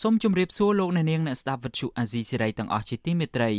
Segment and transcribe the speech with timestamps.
[0.00, 3.50] សូមជម្រាបសួរលោកអ្នកនាងអ្នកស្ដាប់វិទ្យុអាស៊ីសេរីទាំងអស់ជាទីមេត្រី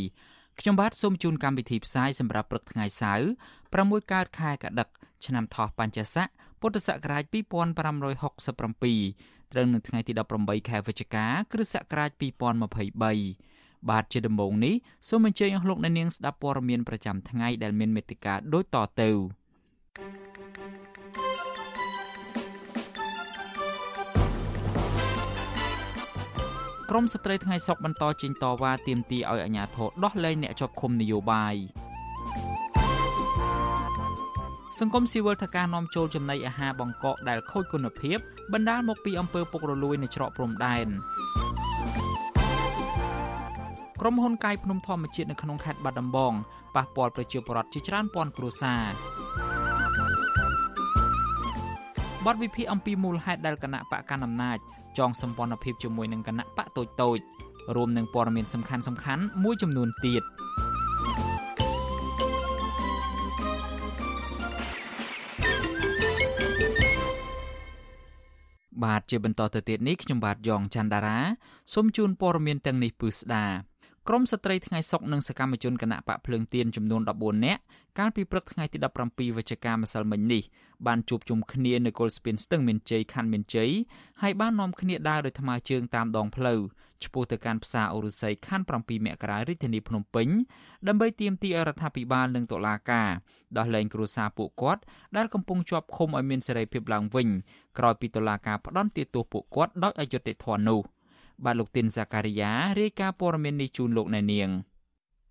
[0.60, 3.26] ខ្ញុំបាទសូមជូនកម្មវិធីផ្សាយសម្រាប់ព្រឹកថ្ងៃសៅរ៍
[3.70, 4.88] 6កើតខែកដិក
[5.26, 6.28] ឆ្នាំថោះបัญចស័ក
[6.62, 7.38] ពុទ្ធសករាជ2567
[9.52, 14.74] ត្រូវនៅថ្ងៃទី18ខែវិច្ឆិកា គ្រិស្តសករាជ2023បាទជាដំបូងនេះ
[15.10, 19.10] សូមអញ្ជើញអស់លោកអ្នកនាងស្ដាប់ព័ត៌មានប្រចាំថ្ងៃដែលមានមេត្តាដូចតទៅ
[26.90, 31.56] ក្រមស្ត្រីថ្ងៃសុកបន្តចេញតវ៉ាទាមទារឲ្យអាជ្ញាធរដោះលែងអ្នកជាប់ឃុំនយោបាយ
[34.80, 38.18] សង្គមស៊ីវិលថាការនាំចូលចំណីអាហារបង្កកដែលខូចគុណភាព
[38.54, 40.88] បណ្ដាលមកពីអំពើពុករលួយនៅច្រកព្រំដែន
[44.02, 46.34] ក្រុមហ៊ុនកាយភ្នំធម្មជាតិនៅក្នុងខេត្តបាត់ដំបង
[46.76, 48.86] ប៉ះពាល់ប្រជាពលរដ្ឋជាច្រើនពាន់គ្រួសារ
[52.26, 54.60] បទវិភាគអំពីមូលហេតុដែលគណៈបកកណ្ដាលអំណាច
[55.00, 57.18] ចងសម្ព័ន្ធភាពជាមួយនឹងគណៈបកតូចតូច
[57.76, 60.24] រួមនឹងព័ត៌មានសំខាន់សំខាន់មួយចំនួនទៀត
[68.84, 71.18] បាទជាបន្តទៅទៀតនេះខ្ញុំបាទយ៉ងច័ន្ទដារា
[71.74, 73.46] សូមជូនព័ត៌មានទាំងនេះពឺស្ដា
[74.10, 77.62] ក្រមស្ត្រីថ្ងៃសុកនិងសកម្មជនគណៈបកភ្លើងទៀនចំនួន14នាក់
[78.00, 80.44] កាលពីព្រឹកថ្ងៃទី17វិច្ឆិកាម្សិលមិញនេះ
[80.88, 83.72] បានជួបជុំគ្នានៅគល់ស្ពានស្ទឹងមានជ័យខណ្ឌមានជ័យ
[84.22, 86.60] ហើយបាននាំគ្នាដើរដោយថ្មើរជើងតាមដងផ្លូវ
[87.04, 90.28] ឆ្ពោះទៅកាន់ផ្សារអូរុស័យខណ្ឌ7មករារាជធានីភ្នំពេញ
[90.88, 93.10] ដើម្បីទាមទាររដ្ឋាភិបាលនិងតុលាការ
[93.58, 94.82] ដោះលែងគ្រួសារពួកគាត់
[95.18, 97.28] ដែលកំពុងជាប់ឃុំឲ្យមានសេរីភាពឡើងវិញ
[97.78, 100.95] ក្រោយពីតុលាការផ្តន្ទាទោសពួកគាត់ដោយអយុត្តិធម៌នោះ
[101.44, 104.50] បាទលោកទីនសាការីយ៉ារាយការណ៍ព័ត៌មាននេះជូនលោកអ្នកនាង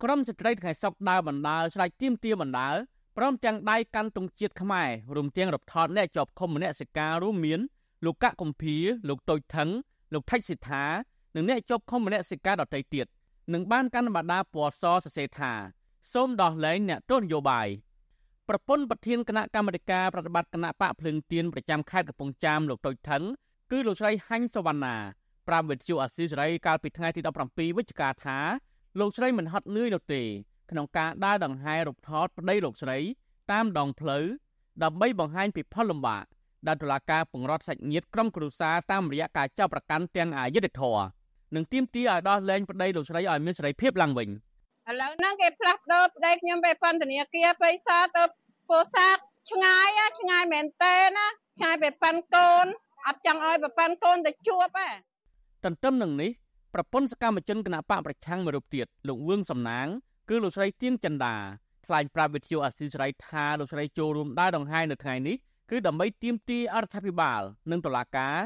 [0.03, 2.75] ក្រុមស្ត្រីថ្ងៃសុកដើរបណ្ដាលស្រែកទៀមទាបណ្ដាល
[3.16, 7.60] ព្រមទាំងដៃកាន់ទង់ជាតិខ្មែររួមទាំងរដ្ឋថតអ្នកជាប់ឃុំមនសិការរួមមាន
[8.04, 8.76] លោកកកកំភី
[9.09, 9.69] លោកតូចថង
[10.14, 10.84] លោកថៃសិដ្ឋា
[11.34, 13.06] និងអ្នកជាប់ឃុំមនសិការដទៃទៀត
[13.53, 15.53] នឹងបានកាន់បដាពណ៌សសរសេរថា
[16.12, 17.69] សូមដោះលែងអ្នកទោសនយោបាយ
[18.48, 23.22] ប្រពន្ធប្រធានគណៈកម្មាធិការប្រតិបត្តិគណៈបកភ្លើងទៀនប្រចាំខេត្តកំពង់ចាមលោកតូចថង
[23.70, 24.97] គឺលោកស្រីហាញ់សវណ្ណា
[25.49, 28.38] ប្រាំវិទ្យុអាស៊ីសេរីកាលពីថ្ងៃទី17វិច្ឆិកាថា
[29.00, 30.22] លោកស្រីមិនហត់នឿយនោះទេ
[30.71, 32.99] ក្នុងការដើរដង្ហែរូបថតប្តីលោកស្រី
[33.53, 34.25] តាមដងផ្លូវ
[34.82, 36.25] ដើម្បីបង្ហាញពីផលលំបាក
[36.66, 40.99] ដែលតុលាការពង្រត់សាច់ញាតិក្រុមគ្រួសារតាមរយៈការចាប់ប្រកាន់ទាំងអយុធធរ
[41.55, 48.25] និងទាមទារឲ្យដោះលែងប្តីលោកស្រីឲ្យមានសេរីភាពឡើងវិញឥឡូវហ្នឹងគេផ្លាស់ប្ដូរប្តីខ្ញុំទៅពន្ធនាគារបិសាទៅ
[48.69, 49.88] ពោធិ៍សាត់ឆ្ងាយ
[50.21, 51.26] ឆ្ងាយមែនតើណា
[51.59, 52.66] ឆ្ងាយទៅប៉ាន់កូន
[53.06, 54.88] អត់ចង់ឲ្យប្រប៉ាន់កូនទៅជួបទេ
[55.64, 56.30] ទន្ទឹមនឹងនេះ
[56.75, 59.86] ប្រពន្ធសកម្មជនគណៈបកប្រឆាំងមួយរូបទៀតលោកវឿងសំណាង
[60.28, 61.34] គឺលោកស្រីទៀងចន្ទា
[61.86, 65.36] ថ្លែងប្រាប់វិទ្យុអាស៊ីសេរីថាលោកស្រីចូលរួមដើរដង្ហែនៅថ្ងៃនេះ
[65.70, 68.36] គឺដើម្បីទាមទារអរដ្ឋាភិបាល និងតុលាការ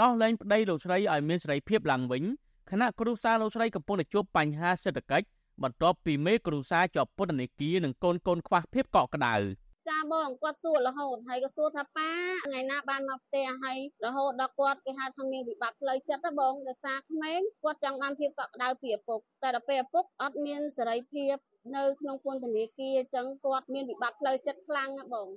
[0.00, 2.22] ដោះលែងប្តីលោកស្រីឲ្យមានសេរីភាពឡើងវិញ
[2.70, 5.26] ខណៈគ្រួសារលោកស្រីកំពុងតែជួបបញ្ហាសេដ្ឋកិច្ច
[5.62, 9.36] បន្ទាប់ពីមេគ្រួសារជាប់ពន្ធនាគារនិងកូនកូនខ្វះភាពកក់ក្ដៅ។
[9.88, 12.10] ចាបងគាត់សួររហូតហើយក៏សួរថាប៉ា
[12.46, 21.36] ថ្ងៃណាបានមកផ្ទះហើយរហូតដល់គាត់គេហៅថាមានវិបត្តិផ្លូវចិត្តណាបងដោយសារក្មេងគាត់ចង់បានភាពកក់ក្ដៅពីឪពុកតែដល់ពេលឪពុកអត់មានសេរីភាព
[21.76, 25.28] នៅក្នុងពន្ធនាគារអញ្ចឹងគាត់មានវិបត្តិផ្លូវចិត្តខ្លាំងណាបង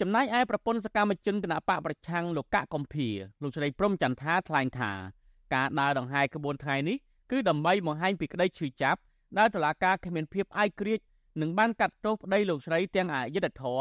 [0.00, 3.08] ចំណែកឯប្រពន្ធសកម្មជនគណៈបកប្រឆាំងលោកកកកំភី
[3.42, 4.92] លោកស្រីព្រំចន្ទថាថ្លែងថា
[5.54, 6.96] ការដើរដង្ហែក្បួនថ្ងៃនេះ
[7.30, 9.00] គឺដើម្បីបង្ហាញពីក្តីឈឺចាប់
[9.38, 11.00] ដែលតុលាការគ្មានភាពអាយក្រិច
[11.40, 13.80] នឹងបានកាត់ទោសប្តីលោកស្រីទាំងអយុធធរ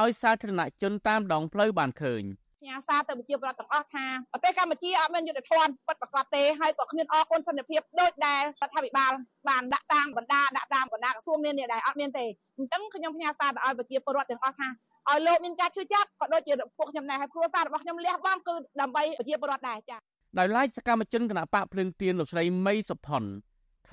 [0.00, 2.24] ឲ្យសាធារណជនតាមដងផ្លូវបានឃើញ
[2.60, 9.12] ផ្ញើសារទៅប្រជាពលរដ្ឋទាំងអស់ថាប្រទេសកម្ពុជាអត់មានយុទ្ធធនពិតប្រាកដទេហើយក៏គ្មានអគុណសន្តិភាពដូចដែលរដ្ឋាភិបាល
[9.48, 12.24] បានដាក់តាមបណ្ដាដាក់តាមបណ្ដាក្រសួងនានាដែរអត់មានទេ
[12.58, 14.68] អញ្ចឹងខ្ញុំផ្ញើសារទៅឲ្យប្រជាពលរដ្ឋទាំងអស់ថា
[15.10, 20.00] ឲ្យលោកមានការជឿចាប់ក៏ដូចជាពួកខ្ញុំដែរហើយគ្រួសាររបស់ខ្ញុំលះបង់គឺដើម្បីប្រជាពលរដ្ឋដែរចា៎
[20.38, 23.24] ដោយឡែកសកម្មជនគណៈបកភ្លើងទៀនលោកស្រីមីសុផុន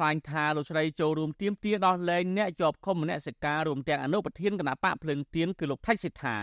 [0.01, 6.37] ថ្លែងថាលោកស្រីចូលរួមទៀមទាដោះលែងអ្នកជាប់ឃុំមនសិការរួមទាំងអនុប្រធានគណៈបកភ្លើងទៀនគឺលោកថៃសិដ្ឋា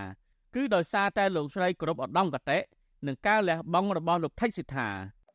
[0.54, 2.58] គឺដោយសារតែលោកស្រីគោរពឧត្តមកតេ
[3.06, 4.88] និងការលះបង់របស់លោកថៃសិដ្ឋា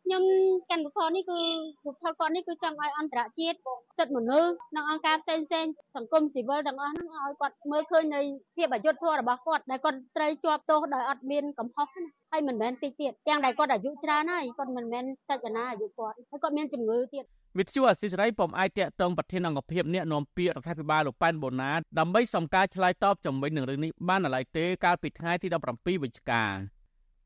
[0.06, 0.24] ខ្ញុំ
[0.70, 1.40] កាន់វិខនេះគឺ
[1.86, 3.58] រូបថតគាត់នេះគឺចង់ឲ្យអន្តរជាតិ
[3.98, 5.66] សិទ្ធិមនុស្សនិងអង្គការផ្សេងផ្សេង
[5.96, 8.22] សង្គមស៊ីវិលទាំងអស់ហ្នឹងឲ្យគាត់មើលឃើញនៃ
[8.58, 11.88] ភាពអយុត្តិធម៌របស់គាត់ដែលគាត់ត្រូវជាប់ទោសដោយអត់មានកំហុស
[12.32, 17.26] ហើយមិនមែនតិចទៀតទាំងដែលគាត់អាយុច្រើនហើយគាត់មិនមែនតិចណាអាយុគាត់ហើយគាត់មានជំងឺទៀត
[17.60, 26.44] វិទ្យុអសិរ័យពុំអាចតាក់ទងប្រធានអង្គភិបអ្នកនាំពាក្យរដ្ឋាភិបាលលោកប៉ែនបូណាដើម្បីសំការឆ្លើយតបជំវិញនឹងរឿងនេះបានឡើយទេកាលពីថ្ងៃទី17វិច្ឆិកា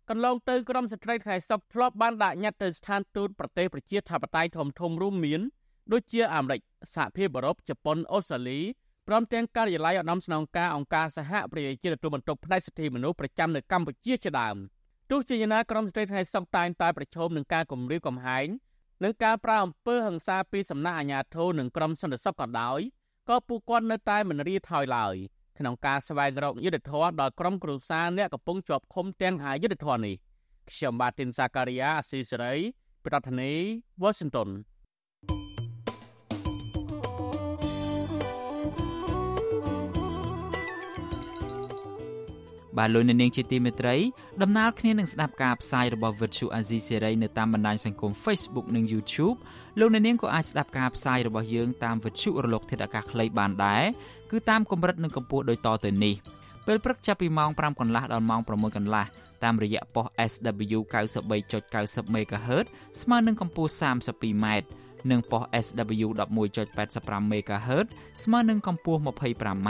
[0.09, 5.41] កន្លងទៅក្រមស្ត្រីថ្ងៃសុកធ្លាប់បានដាក់ញត្តិទៅស្ថានទូតប្រទេសប្រជាធិបតេយ្យធំធំរួមមាន
[5.94, 6.59] ដូចជាអាមេរិក
[6.95, 8.59] សហភាពអឺរ៉ុបជប៉ុនអូស្ត្រាលី
[9.07, 14.56] ព្រមទាំងការិយាល័យឧត្តមស្នងការអង្គការសហប្រជាជាតិទទួលបន្ទុកផ្នែកសិទ្ធិមនុស្សប្រចាំនៅកម្ពុជាជាដើម
[15.12, 18.47] ទោះជាយ៉ាងណាក្រមស្ត្រីថ្ងៃសុកតែងតែប្រឈមនឹងការគំរាមកំហែង
[19.04, 22.80] និងការប្រើអំពើហិង្សាពីសំណាក់អាជ្ញាធរនិងក្រុមសន្តិសុខក៏ដោយ
[23.30, 25.16] ក៏ពួកគាត់នៅតែមិនរីថយឡើយ
[25.58, 30.16] ក្នុងការស្វែងរកយុត្តិធម៌ដល់ក្រុមគ្រួសារអ្នកកំពុងជាប់ឃុំទាំងអយុត្តិធម៌នេះ
[30.70, 32.54] ខ្ញុំបាទទីនសាការីយ៉ាអស៊ីសេរី
[33.06, 33.62] ប្រធានាធិ
[34.02, 34.50] បតី Washington
[42.77, 43.95] បាទលោកអ្នកនាងជាទីមេត្រី
[44.41, 49.38] ដំណើរគ្នានឹងស្ដាប់ការផ្សាយរបស់ Virtual Azizi Series នៅតាមបណ្ដាញសង្គម Facebook និង YouTube
[49.79, 53.83] លោកអ្នកនាងក៏អាចស្ដាប់ការផ្សាយរបស់យើងតាម Virtual រលកធាតុអាកាសខ្លីបានដែរ
[54.31, 56.15] គឺតាមកម្រិតនិងកម្ពស់ដូចតទៅនេះ
[56.65, 59.06] ពេលព្រឹកចាប់ពីម៉ោង5កន្លះដល់ម៉ោង6កន្លះ
[59.44, 60.79] តាមរយៈប៉ុស SW
[61.44, 62.68] 93.90 MHz
[63.01, 64.45] ស្មើនឹងកម្ពស់ 32m
[65.12, 66.07] និងប៉ុស SW
[66.51, 67.88] 11.85 MHz
[68.24, 69.69] ស្មើនឹងកម្ពស់ 25m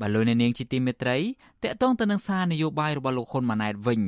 [0.00, 1.18] បាទលោកអ្នកនាងជាទីមេត្រី
[1.62, 4.00] តកតងទៅនឹងសារនយោបាយរបស់លោកហ៊ុនម៉ាណែតវិញ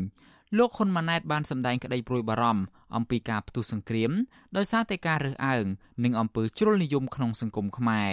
[0.58, 2.62] លោកហ៊ុនម៉ាណែតបានសម្ដែងក្តីព្រួយបារម្ភ
[2.96, 4.10] អំពីការផ្ទុះសង្គ្រាម
[4.56, 5.64] ដោយសារតែការរើសអើង
[6.04, 8.10] និងអំពើជ្រុលនិយមក្នុងសង្គមខ្មែរ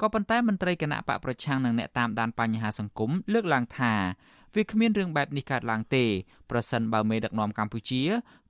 [0.00, 3.92] ក៏ប៉ុន្តែមន្ត្រីគណៈបកប្រឆាំងនិងអ្នកតាមដានបញ្ហាសង្គមលើកឡើងថា
[4.54, 6.04] វាគ្មានរឿងបែបនេះកើតឡើងទេ
[6.50, 8.02] ប្រសិនបើមេដឹកនាំកម្ពុជា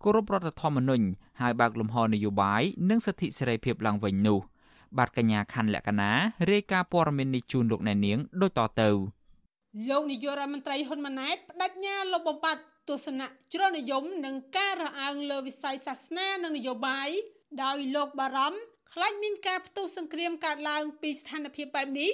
[0.02, 1.04] គោរពរដ្ឋធម្មនុញ្ញ
[1.40, 4.51] ហើយបើកលំហនយោបាយនិងសិទ្ធិសេរីភាពឡើងវិញនោះ
[4.98, 6.10] បាទកញ្ញាខណ្ឌលក្ខណា
[6.50, 8.90] រាយការណ៍ព័ត៌មាននេះជូនលោកអ្នកនាងដូចតទៅ
[9.90, 17.08] លោកនាយករដ្ឋមន្ត្រីហ៊ុនម៉ាណែតបដិញ្ញាលុបបំបាត់ទស្សនៈជ្រុលនិយមនិងការរើសអើងលើវិស័យសាសនានិងនយោបាយ
[17.64, 18.60] ដោយលោកបារម្ភ
[18.94, 22.10] ខ្លាចមានការផ្ទុះសង្គ្រាមកើតឡើងពីស្ថានភាពបែបនេះ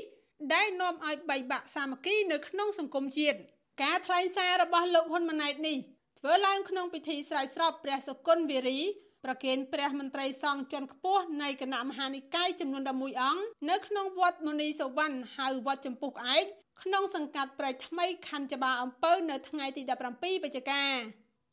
[0.54, 3.38] ដែលនាំឲ្យបែកបាក់សាមគ្គីនៅក្នុងសង្គមជាតិ
[3.82, 5.76] ការថ្លែងសាររបស់លោកហ៊ុនម៉ាណែតនេះ
[6.18, 8.78] ធ្វើឡើងក្នុងពិធីស្រែកស្រពព្រះសុគន្ធវារី
[9.24, 16.44] ប្រគេនព្រះមន្ត្រីសង្ឃជាន់ខ្ពស់នៃគណៈមហានិកាយចំនួន11អង្គនៅក្នុងវត្តមុនីសវណ្ណហៅវត្តចម្ពុះឯក
[16.82, 19.82] ក្នុងសង្កាត់ព្រែកថ្មីខណ្ឌច្បារអំពៅនៅថ្ងៃទី
[20.12, 20.84] 17វិច្ឆិកា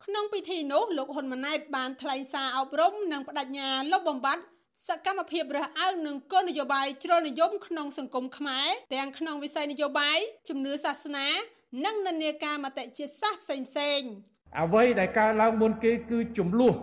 [0.05, 4.43] ក្នុងពិធីនោះលោកហ៊ុនម៉ាណែតបានថ្លែងសារអប់រំនិងបដិញ្ញាលុបបំបាត់
[4.87, 10.17] សកម្មភាពរើសអើងនឹងគោលនយោបាយជ្រុលនិយមក្នុងសង្គមខ្មែរទាំងក្នុងវិស័យនយោបាយ
[10.49, 11.27] ជំនឿសាសនា
[11.85, 14.01] និងនិន្នាការមតិជាតិសាសន៍ផ្សេងផ្សេង
[14.59, 16.75] អ្វីដែលកើតឡើងមុនគេគឺចំនួន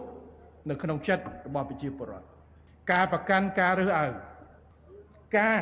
[0.71, 2.27] នៅក្នុងចិត្តរបស់ប្រជាពលរដ្ឋ
[2.93, 4.15] ការប្រកាន់ការរើសអើង
[5.39, 5.61] ការ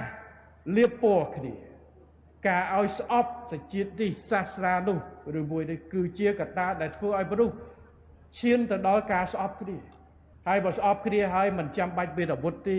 [0.76, 1.54] លៀបពណ៌គ្នា
[2.48, 4.98] ការឲ្យស្អប់សជាតិនេះសាសនានោះ
[5.40, 7.56] ឬមួយនេះគឺជាកត្តាដែលធ្វើឲ្យមនុស្ស
[8.38, 9.78] ឈានទៅដល់ការស្អប់គ្នា
[10.48, 12.78] ហើយបើស្អប់គ្នាហើយមិនចាំបាច់មានអាវុធទេ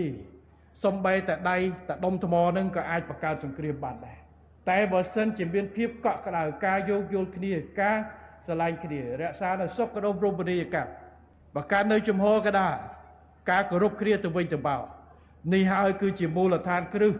[0.84, 1.56] សំបីតែដៃ
[1.88, 4.18] តែដុំថ្មនឹងក៏អាចបង្កើតសង្គ្រាមបានដែរ
[4.70, 7.98] តែបើសិនជាមានភាពកក់ក្ដៅការយោគយល់គ្នាការ
[8.44, 11.01] ស្រឡាញ់គ្នារក្សានៅសុខដុមរមណីយកម្ម
[11.54, 12.74] បើកើតនៅជំហរក៏ដោយ
[13.50, 14.82] ការគោរពគ្នាទៅវិញទៅមក
[15.54, 17.12] នេះហើយគឺជាមូលដ្ឋានគ្រឹះ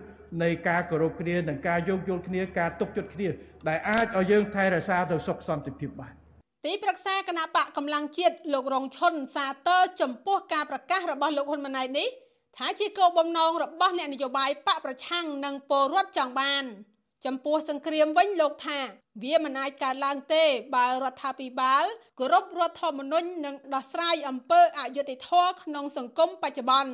[0.43, 3.29] នៃការគោរពគ្នានិងការយោគយល់គ្នាការទុកចិត្តគ្នា
[3.69, 6.15] ដែលអាចឲ្យយើងថែរក្សាទៅសុខសន្តិភាពបាន
[6.65, 12.09] ទីប្រឹក្សាគណៈបកកម្លាំងជាតិលោករងឈុនសាទរចំពោះការប្រកាសរបស់លោកហ៊ុនម៉ាណែតនេះ
[12.57, 16.65] ថាជាគោលបំណងរបស់អ្នកនយោបាយបកប្រឆាំងនិងពលរដ្ឋចង់បាន។
[17.27, 18.79] ចំពោះសង្គ្រាមវិញលោកថា
[19.23, 21.85] វាមិនអាចកើតឡើងទេបើរដ្ឋាភិបាល
[22.19, 26.93] គោរពរដ្ឋធម្មនុញ្ញនិងដោះស្រាយអំពើអយុត្តិធម៌ក្នុងសង្គមបច្ចុប្បន្ន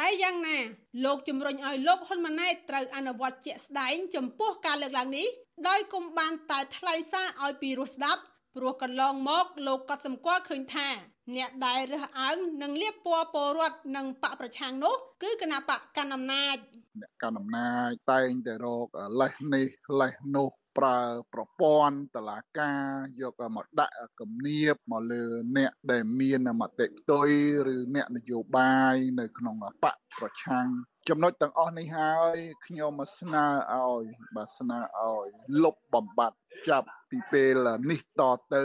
[0.00, 0.58] តែយ៉ាងណា
[1.04, 5.28] លោកជំរុញឲ្យលោកហ៊ុនម៉ាណែតត្រូវអនុវត្តជាក់ស្ដែងចំពោះការលើកឡើងនេះ
[5.68, 8.20] ដោយគុំបានតែថ្លែងសារឲ្យពីរោះស្ដាប់
[8.56, 10.88] ព្រោះកន្លងមកលោកក៏សម្គាល់ឃើញថា
[11.34, 16.56] អ្នកដែលរើសអើងនិងលៀបពណ៌ពលរដ្ឋនិងបកប្រឆាំងនោះ គឺគណៈបកកណ្ដាលអំណាច
[17.00, 18.86] អ្នកកាន់អំណាចតែងតែរក
[19.20, 19.66] លេសនេះ
[20.00, 21.00] លេសនោះប្រើ
[21.34, 22.84] ប្រព័ន្ធតឡាការ
[23.20, 25.24] យកមកដាក់គំនាបមកលើ
[25.56, 27.28] អ្នកដែលមានមតិផ្ទុយ
[27.74, 30.66] ឬអ្នកនយោបាយនៅក្នុងបកប្រឆាំង
[31.08, 34.04] ចំណុចទាំងអស់នេះហើយខ្ញុំស្នើឲ្យ
[34.36, 35.28] បាទស្នើឲ្យ
[35.62, 38.22] លុបបំបត្តិចាប់ពីពេលនេះត
[38.54, 38.64] ទៅ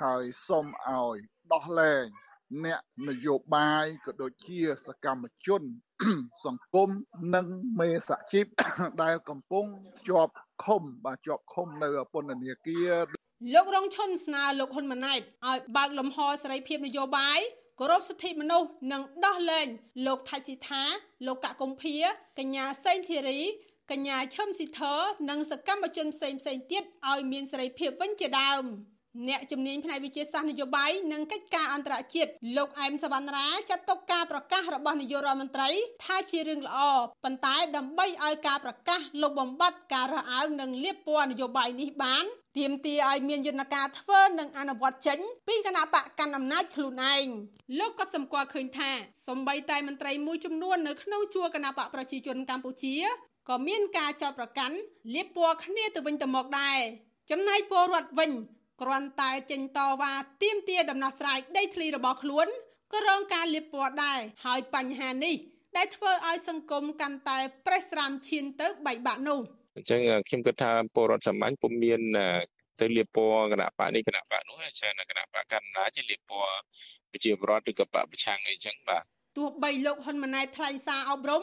[0.00, 2.04] ហើយសូមឲ្យ ដោះលែង
[2.64, 5.62] អ្នកនយោបាយក៏ដូចជាសកម្មជន
[6.44, 6.88] សង្គម
[7.34, 7.46] និង
[7.80, 8.46] មេសហជីព
[9.02, 9.66] ដែលកំពុង
[10.08, 10.32] ជាប់
[10.64, 12.92] ឃុំបាទជាប់ឃុំនៅពន្ធនាគារ
[13.54, 17.38] លោករងឈុនស្នើលោកហ៊ុនម៉ាណែតឲ្យបើកលំហសេរីភាពនយោបាយ
[17.78, 19.66] គោរពសិទ្ធិមនុស្សនិងដោះលែង
[20.06, 20.82] លោកថៃស៊ីថា
[21.26, 21.96] លោកកកុម្ភា
[22.38, 23.40] កញ្ញាសេងធីរី
[23.90, 24.80] កញ្ញាឈឹមស៊ីធ
[25.30, 28.64] និងសកម្មជនផ្សេងផ្សេងទៀតឲ្យមានសេរីភាពវិញជាដើម។
[29.28, 35.70] អ្នកជំនាញផ្នែកវិទ្យាសាស្ត្រនយោបាយនិងកិច្ចការអន្តរជាតិលោកអែមសវណ្ណរាចាត់ទុកការប្រកាសរបស់នាយករដ្ឋមន្ត្រី
[36.04, 36.78] ថាជារឿងល្អ
[37.24, 42.24] ប៉ុន្តែដើម្បីឲ្យការប្រកាសលុបបំបាត់ការរើសអើងនិងលៀបពណ៌នយោបាយនេះបាន
[42.58, 47.26] ទាមទារឲ្យមានយន្តការធ្វើនិងអនុវត្តចេញពីគណៈបកកាន់អំណាចខ្លួនឯង
[47.78, 48.90] លោកក៏សម្គាល់ឃើញថា
[49.28, 52.96] សម្បីតែមន្ត្រីមួយចំនួននៅក្នុងជួរគណៈបកប្រជាជនកម្ពុជា
[53.48, 54.76] ក៏មានការចោទប្រកាន់
[55.14, 56.78] លៀបពណ៌គ្នាទៅវិញទៅមកដែរ
[57.30, 58.32] ចំណែកពលរដ្ឋវិញ
[58.80, 60.12] គ្រាន់តែចេញតវ៉ា
[60.42, 62.46] ទាមទារដំណោះស្រាយដីធ្លីរបស់ខ្លួន
[62.92, 65.34] ក៏រងការលៀបពណ៌ដែរហើយបញ្ហានេះ
[65.76, 69.40] ដែលធ្វើឲ្យសង្គមកាន់តែប្រេះស្រាំឈានទៅបែកបាក់នោះ
[69.76, 72.00] អញ្ចឹងខ្ញុំគិតថាពលរដ្ឋសាមញ្ញពុំមាន
[72.80, 79.04] ទៅលៀបពណ៌គណៈបកនេះគណៈបកនោះច្រើនគណៈបកកណ្ដាលជាលៀបពណ៌ប្រជាពលរដ្ឋឬក៏បកប្រឆាំងអីចឹងបាទ
[79.36, 81.42] ទោះបីលោកហ៊ុនម៉ាណែតថ្លែងសារអប់រំ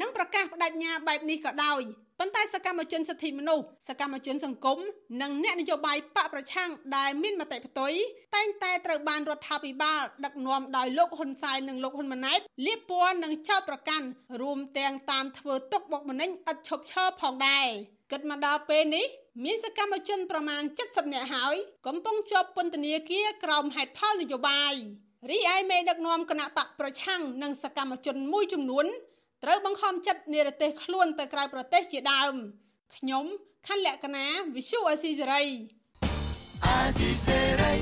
[0.00, 1.82] និងប្រកាសបដិញ្ញាបែបនេះក៏ដោយ
[2.18, 4.78] ប៉ុន្តែសកម្មជនសិទ្ធិមនុស្សសកម្មជនសង្គម
[5.22, 7.92] និងអ្នកនយោបាយបកប្រឆាំងដែលមានមតិផ្ទុយ
[8.34, 14.06] តែងតែត្រូវបានរដ្ឋាភិបាលដឹកនាំដោយលោកហ៊ុនសែននិងលោកហ៊ុនម៉ាណែតលៀបពណ៌និងចោទប្រកាន់
[14.42, 17.66] រួមទាំងតាមធ្វើទុកបុកម្នេញឥតឈប់ឈរផងដែរ
[18.10, 19.06] គិតមកដល់ពេលនេះ
[19.44, 21.54] មានសកម្មជនប្រមាណ70នាក់ហើយ
[21.86, 24.74] កំពុងជាប់ពន្ធនាគារក្រោមហេតុផលនយោបាយ
[25.30, 28.86] រីឯមេដឹកនាំគណៈបកប្រឆាំងនិងសកម្មជនមួយចំនួន
[29.44, 32.34] ត្រូវបង្ខំចិត្តនិរទេសខ្លួនទៅក្រៅប្រទេសជាដើម
[32.96, 33.24] ខ្ញុំ
[33.68, 35.44] ខណ្ឌលក្ខណាវិសុអេស៊ីសេរី
[36.66, 37.74] អាស៊ីសេរី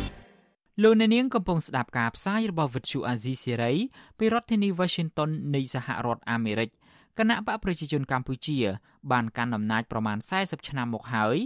[0.83, 3.73] លោកអ្នកនាងកំពុងស្ដាប់ការផ្សាយរបស់វិទ្យុអាស៊ីសេរី
[4.19, 6.71] ពីរដ្ឋធានី Washington នៃសហរដ្ឋអាមេរិក
[7.19, 8.59] គណៈបកប្រជាជនកម្ពុជា
[9.13, 11.37] បានកាន់អំណាចប្រមាណ40ឆ្នាំមកហើយ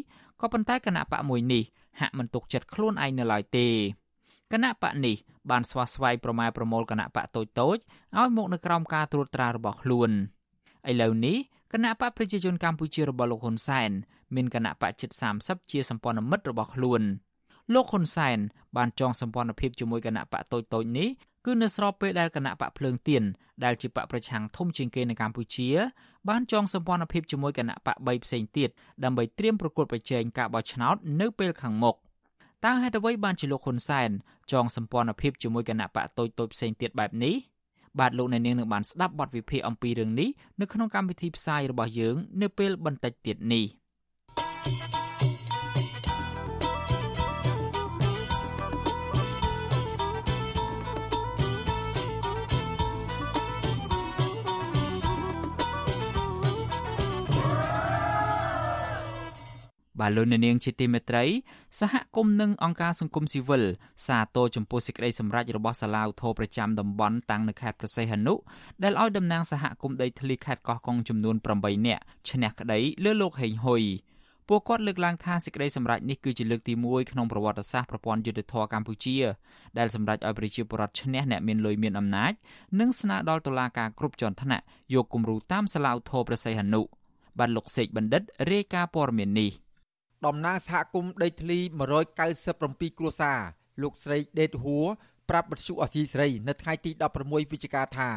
[0.41, 1.65] ក៏ប៉ុន្តែគណៈបកមួយនេះ
[2.01, 3.69] ហាក់មិនទុកចិត្តខ្លួនឯងនៅឡើយទេ
[4.53, 5.17] គណៈបកនេះ
[5.51, 7.77] បានស្វាស្វែងប្រម៉ែប្រមូលគណៈបកតូចតូច
[8.19, 10.11] ឲ្យមកនៅក្រោមការត្រួតត្រារបស់ខ្លួន
[10.91, 11.37] ឥឡូវនេះ
[11.73, 13.91] គណៈបកប្រជាជនកម្ពុជារបស់លោកហ៊ុនសែន
[14.35, 15.11] មានគណៈបកជិត
[15.41, 17.03] 30ជាសម្ព័ន្ធមិត្តរបស់ខ្លួន
[17.75, 18.39] លោកហ៊ុនសែន
[18.77, 21.09] បានចងសម្ព័ន្ធភាពជាមួយគណៈបកតូចតូចនេះ
[21.45, 23.23] គឺនៅស្របពេលដែលគណៈបកភ្លើងទៀន
[23.65, 25.69] ដែលជាបកប្រឆាំងធំជាងគេនៅកម្ពុជា
[26.29, 28.69] បានចងសម្ព័ន្ធភាពជាមួយគណៈបក3ផ្សេងទៀត
[29.05, 31.97] ដើម្បីត្រៀមប្រកួតប្រជែងការបោះឆ្នោតនៅពេលខាងមុខ
[32.65, 34.11] តើហេតុអ្វីបានជាលោកហ៊ុនសែន
[34.53, 37.35] ចងសម្ព័ន្ធភាពជាមួយគណៈបកតូចតូចផ្សេងទៀតបែបនេះ
[37.99, 40.29] បាទលោកអ្នកនាងនឹងបានស្ដាប់បទវិភាគអំពីរឿងនេះ
[40.61, 43.65] នៅក្នុងកម្មវិធីផ្សាយរបស់យើង នៅពេលបន្តិចទៀតនេះ។
[60.05, 61.25] បាទលោកនាងជាទីមេត្រី
[61.81, 63.65] សហគមន៍និងអង្គការសង្គមស៊ីវិល
[64.07, 68.35] សាទរចំពោះសេចក្តីសម្រេចរបស់សាឡាវធរប្រចាំតំបន់តាំងនៅខេត្តប្រសេះហនុ
[68.83, 73.83] ដែលឲ្យតំណាងសហគមន៍ដីធ្លីខេត្តកោះកុងចំនួន8នាក់ឈ្នះក្តីលើលោកហេងហ៊ុយ
[74.49, 79.17] ពួកគាត់លើកឡើងថាសេចក្តីសម្រេចនេះគឺជាលើកទី1ក្នុងប្រវត្តិសាស្ត្រប្រព័ន្ធយុត្តិធម៌កម្ពុជា
[79.79, 82.33] ដែលសម្រេចឲ្យប្រជាពលរដ្ឋឈ្នះអ្នកមានលុយមានអំណាច
[82.81, 86.83] និងស្នើដល់តុលាការគ្រប់ជាន់ថ្នាក់យកគំរូតាមសាឡាវធរប្រស័យហនុ
[87.39, 89.64] បានលោកសេកបណ្ឌិតរាយការណ៍ព័ត៌មាននេះ
[90.27, 91.59] តំណាងសហគមន៍ដីធ្លី
[92.29, 93.41] 197គ្រួសារ
[93.83, 94.87] លោកស្រីដេតហួរ
[95.31, 96.91] ប្រាប់បទសុអសីស្រីនៅថ្ងៃទី
[97.21, 98.09] 16វិច្ឆិកាថា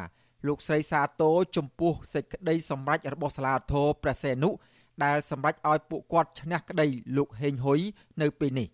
[0.48, 4.50] លោកស្រីសាទរចំពោះសេចក្តីសម្រេចរបស់សាលាធរព្រះសីហនុ
[5.04, 6.88] ដែលសម្រេចឲ្យពួកគាត់ឈ្នះក្តី
[7.18, 7.80] លោកហេងហ៊ុយ
[8.22, 8.68] នៅពេលនេះ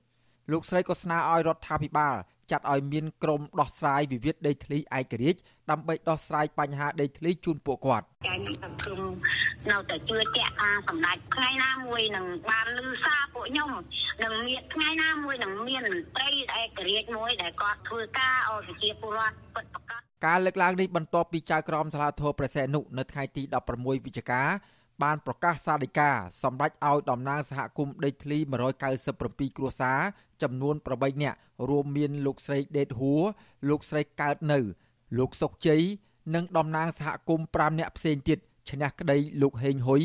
[0.51, 2.15] លោកស្រីក៏ស្នើឲ្យរដ្ឋាភិបាល
[2.51, 5.39] ចាត់ឲ្យមានក្រុមដោះស្រាយវិវាទដីធ្លីឯករាជ្យ
[5.71, 9.01] ដើម្បីដោះស្រាយបញ្ហាដីធ្លីជូនពួកគាត់ចាញ់សង្គម
[9.69, 13.69] នៅតែជឿជាក់ថាសម្ដេចថ្ងៃណាមួយនឹងបានលឺសារពួកខ្ញុំ
[14.23, 24.41] នឹងមានថ្ងៃណាមួយនឹងមានមន្ត្រីឯករាជ្យមួយដែលគាត់ធ្វើការឲ្យប្រជាពលរដ្ឋពិតប្រាកដការលើកឡើងនេះបន្ទាប់ពីចៅក្រមសាលាធរប្រសេនុនៅថ្ងៃទី16វិច្ឆិកា
[25.01, 26.09] បានប្រកាសសាលដីកា
[26.43, 28.37] សម្ដេចឲ្យតំណាងសហគមន៍ដីធ្លី
[28.97, 29.99] 197គ្រួសារ
[30.41, 31.37] ចំនួន8នាក់
[31.69, 33.21] រួមមានលោកស្រីដេតហួរ
[33.69, 34.59] លោកស្រីកើតនៅ
[35.17, 35.81] លោកសុកជ័យ
[36.35, 40.01] និងតំណាងសហគមន៍5នាក់ផ្សេងទៀតឈ្នះក្តីលោកហេងហ៊ុយ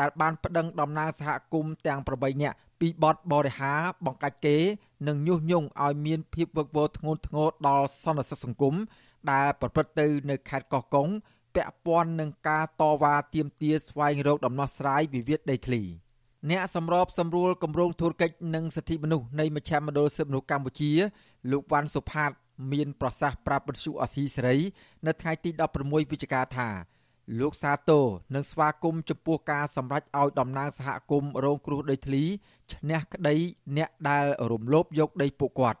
[0.00, 3.74] ដែលបានប្តឹងតំណាងសហគមន៍ទាំង8នាក់ពីបទបរិហា
[4.06, 4.56] បង្កាច់គេ
[5.08, 8.74] និងញុះញង់ឲ្យមានភាពវឹកវរធ្ងន់ធ្ងរដល់សន្តិសុខសង្គម
[9.30, 11.08] ដែលប្រព្រឹត្តទៅនៅខេត្តកោះកុង
[11.54, 15.82] ពាក់ព័ន្ធនឹងការតវ៉ាទាមទារស្វែងរកដំណោះស្រាយវិវាទដីធ្លី
[16.50, 20.92] អ្នកសម្របសម្រួលគម្រោងធុរកិច្ចនិងសិទ្ធិមនុស្សនៃមជ្ឈមណ្ឌលសិទ្ធិមនុស្សកម្ពុជា
[21.50, 22.30] លោកវ៉ាន់សុផាត
[22.72, 24.58] មានប្រសាសន៍ប្រាប់បទសុអសីសេរី
[25.06, 26.68] នៅថ្ងៃទី16វិច្ឆិកាថា
[27.40, 32.24] លោកសាទរនិងស្វាគមន៍ចំពោះការសម្រេចឲ្យតំណាងសហគមន៍រងគ្រោះដីធ្លី
[32.72, 33.36] ឈ្នះក្តី
[33.76, 35.80] អ្នកដែលរំលោភយកដីពួកគាត់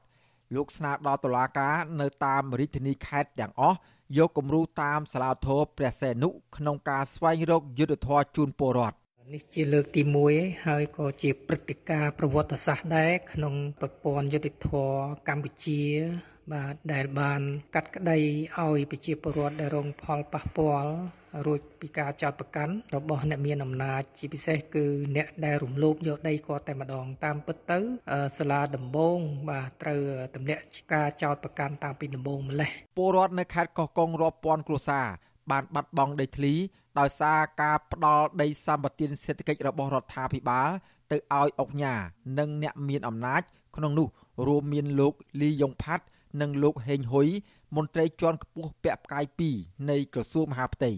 [0.54, 3.78] លោកស្នើដល់តុលាការនៅតាមរាជធានីខេត្តទាំងអស់
[4.18, 8.96] យកគំរូតាមសាលាធរព្រះសីហនុក្នុងការស្វែងរកយុត្តិធម៌ជូនពលរដ្ឋ
[9.34, 10.02] នេះជាលើកទី
[10.32, 14.70] 1ហើយក៏ជាព្រឹត្តិការណ៍ប្រវត្តិសាស្ត្រដែរក្នុងប្រព័ន្ធយុតិធធ
[15.28, 15.82] កម្ពុជា
[16.52, 17.40] បាទដែលបាន
[17.74, 18.18] កាត់ក្តី
[18.58, 20.92] ឲ្យប្រជាពលរដ្ឋដែលរងផលប៉ះពាល់
[21.46, 27.78] រួចពីការចោទប្រកាន់របស់អ្នកមានអំណាចជាពិសេសគឺអ្នកដែលរំលោភយកដីគាត់តែម្ដងតាមពិតទៅ
[28.38, 29.18] សាលាដំបង
[29.50, 30.00] បាទត្រូវ
[30.34, 30.62] ទម្លាក់
[30.94, 35.06] ការចោទប្រកាន់តាំងពីដំបូងម្លេះពលរដ្ឋនៅខេត្តកោះកុងរាប់ពាន់គ្រួសារ
[35.50, 36.54] បានបាត់បង់ដីធ្លី
[37.00, 40.70] ដោយសារការផ្ដាល់ដីសម្បត្តិសេដ្ឋកិច្ចរបស់រដ្ឋាភិបាល
[41.10, 41.94] ទៅឲ្យអុកញ៉ា
[42.38, 43.42] និងអ្នកមានអំណាច
[43.76, 44.08] ក្នុងនោះ
[44.46, 46.04] រួមមានលោកលីយ៉ុងផាត់
[46.40, 47.28] និងលោកហេងហ៊ុយ
[47.76, 49.24] មន្ត្រីជាន់ខ្ពស់ពាក់ផ្កាយ
[49.56, 50.92] 2នៃក្រសួងមហាផ្ទៃ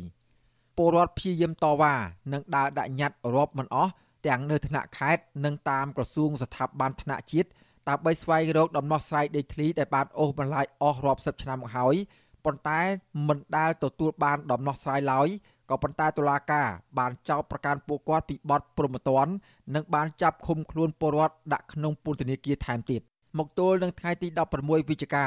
[0.76, 1.94] ពលរដ្ឋព្យាយាមតវ៉ា
[2.32, 3.92] និងដើរដាក់ញត្តិរាប់មិនអស់
[4.26, 7.48] ទាំងនៅថ្នាក់ខេត្តនិងតាមក្រសួងស្ថាប័នថ្នាក់ជាតិ
[7.88, 11.96] ដើម្បីស្វែងរកដំណោះស្រាយដីធ្លីដែលបានអូសបន្លាយអស់រាប់សិបឆ្នាំមកហើយ
[12.44, 12.80] ប៉ុន្តែ
[13.28, 15.28] មិនដែលទទួលបានដំណោះស្រាយឡើយ
[15.70, 19.26] ក៏ប៉ុន្តែតុលាការបានចោទប្រកាន់ពួកគាត់ពីបទប្រមទ័ន
[19.74, 23.02] និងបានចាប់ឃុំខ្លួនពលរដ្ឋដាក់ក្នុងពន្ធនាគារថែមទៀត
[23.38, 25.26] មកទល់នឹងថ្ងៃទី16វិច្ឆិកា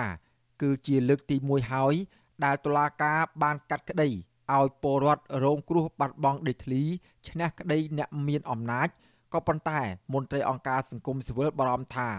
[0.62, 1.96] គឺជាលើកទី1ហើយ
[2.46, 4.10] ដែលតុលាការបានកាត់ក្តី
[4.54, 6.82] ឲ្យពលរដ្ឋរងគ្រោះបាត់បង់ដីធ្លី
[7.28, 8.88] ឈ្នះក្តីអ្នកមានអំណាច
[9.34, 9.80] ក៏ប៉ុន្តែ
[10.14, 12.10] មន្ត្រីអង្គការសង្គមស៊ីវិលបារម្ភថា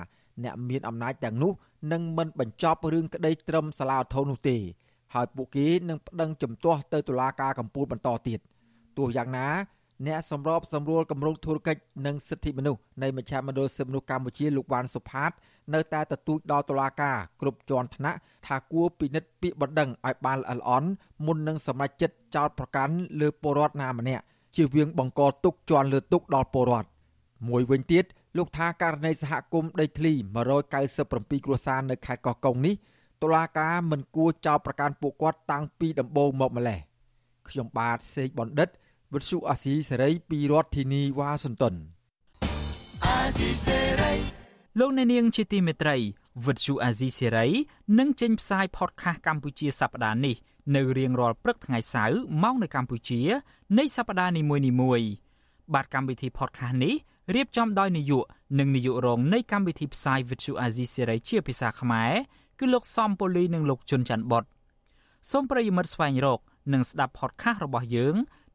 [0.45, 1.53] អ្នកមានអំណាចទាំងនោះ
[1.93, 4.57] នឹងមិនបញ្ចប់រឿងក្តីត្រឹមសាលាធននោះទេ
[5.15, 8.41] ហើយពួកគេនឹងប្តឹងជំទាស់ទៅតុលាការកំពូលបន្តទៀត
[8.99, 9.49] ទោះយ៉ាងណា
[10.05, 15.31] អ្នកសម្របសម្រួលគម្រោងធុរកិច្ចនិងសិទ្ធិមនុស្សនៃមជ្ឈមណ្ឌលសិទ្ធិមនុស្សកម្ពុជាលោកវ៉ាន់សុផាត
[15.75, 20.89] នៅតែទទូចដល់តុលាការគ្រប់ជាន់ថ្នាក់ថាគួរពិនិត្យពាក្យបណ្ដឹងឲ្យបានល្អិតល្អន់
[21.27, 24.25] មុននឹងសម្រេចចិត្តចោទប្រកាន់លើពលរដ្ឋណាម្នាក់
[24.57, 26.89] ជៀសវាងបង្កទុកជាន់លើទុកដល់ពលរដ្ឋ
[27.49, 28.05] មួយវិញទៀត
[28.37, 30.13] លោកថាករណីសហគមន៍ដីធ្លី
[30.79, 32.75] 197គ្រួសារនៅខេត្តកោះកុងនេះ
[33.23, 36.79] តុលាការមិនគួរចោទប្រកាន់ពួកគាត់តាំងពីដំបូងមកម្លេះ
[37.49, 38.69] ខ្ញុំបាទសេកបណ្ឌិត
[39.15, 41.75] វិទ្យុអាស៊ីសេរីពីរដ្ឋធានីវ៉ាស៊ីនតោន
[43.07, 44.13] អាស៊ីសេរី
[44.79, 45.97] លោកអ្នកនាងជាទីមេត្រី
[46.47, 47.47] វិទ្យុអាស៊ីសេរី
[47.99, 50.37] នឹងចេញផ្សាយផតខាសកម្ពុជាសប្តាហ៍នេះ
[50.77, 53.21] នៅរៀងរាល់ព្រឹកថ្ងៃសៅរ៍ម៉ោងនៅកម្ពុជា
[53.79, 55.09] នៃសប្តាហ៍នីមួយៗ
[55.75, 56.95] បាទកម្មវិធី podcast នេះ
[57.35, 58.25] រៀបចំដោយនាយក
[58.59, 62.13] និងនាយករងនៃកម្មវិធីផ្សាយ Vuthu Azizi Serai ជាភាសាខ្មែរ
[62.59, 64.45] គឺលោកសំពូលីនិងលោកជុនច័ន្ទបុត
[65.31, 66.41] សូមប្រិយមិត្តស្វែងរក
[66.73, 68.17] និងស្ដាប់ podcast របស់យើង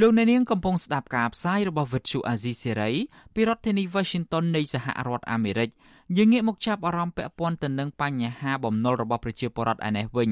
[0.00, 2.94] លោកអ្នកនាងកំពុងស្ដាប់ការផ្សាយរបស់ Vuthu Azizi Serai
[3.34, 5.68] ពីរដ្ឋធានី Washington នៃសហរដ្ឋអាមេរិក
[6.16, 10.30] យើងងាកមកចាប់អារម្មណ៍ពាក់ព័ន្ធទៅនឹងបញ្ហាបំណុលរបស់ប្រជាពលរដ្ឋឯនេះវិញ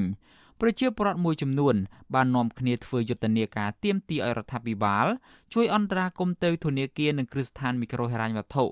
[0.61, 1.75] ប្រជាពលរដ្ឋមួយចំនួន
[2.13, 5.05] បាននាំគ្នាធ្វើយុទ្ធនាការទាមទារឲ្យរដ្ឋាភិបាល
[5.53, 8.63] ជួយអន្តរាគមន៍ទៅធនាគារនិងគ្រឹះស្ថានមីក្រូហិរញ្ញវត្ថុ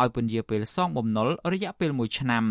[0.00, 2.44] ឲ្យពន្យាពេលសងបំណុលរយៈពេល1ឆ្នាំ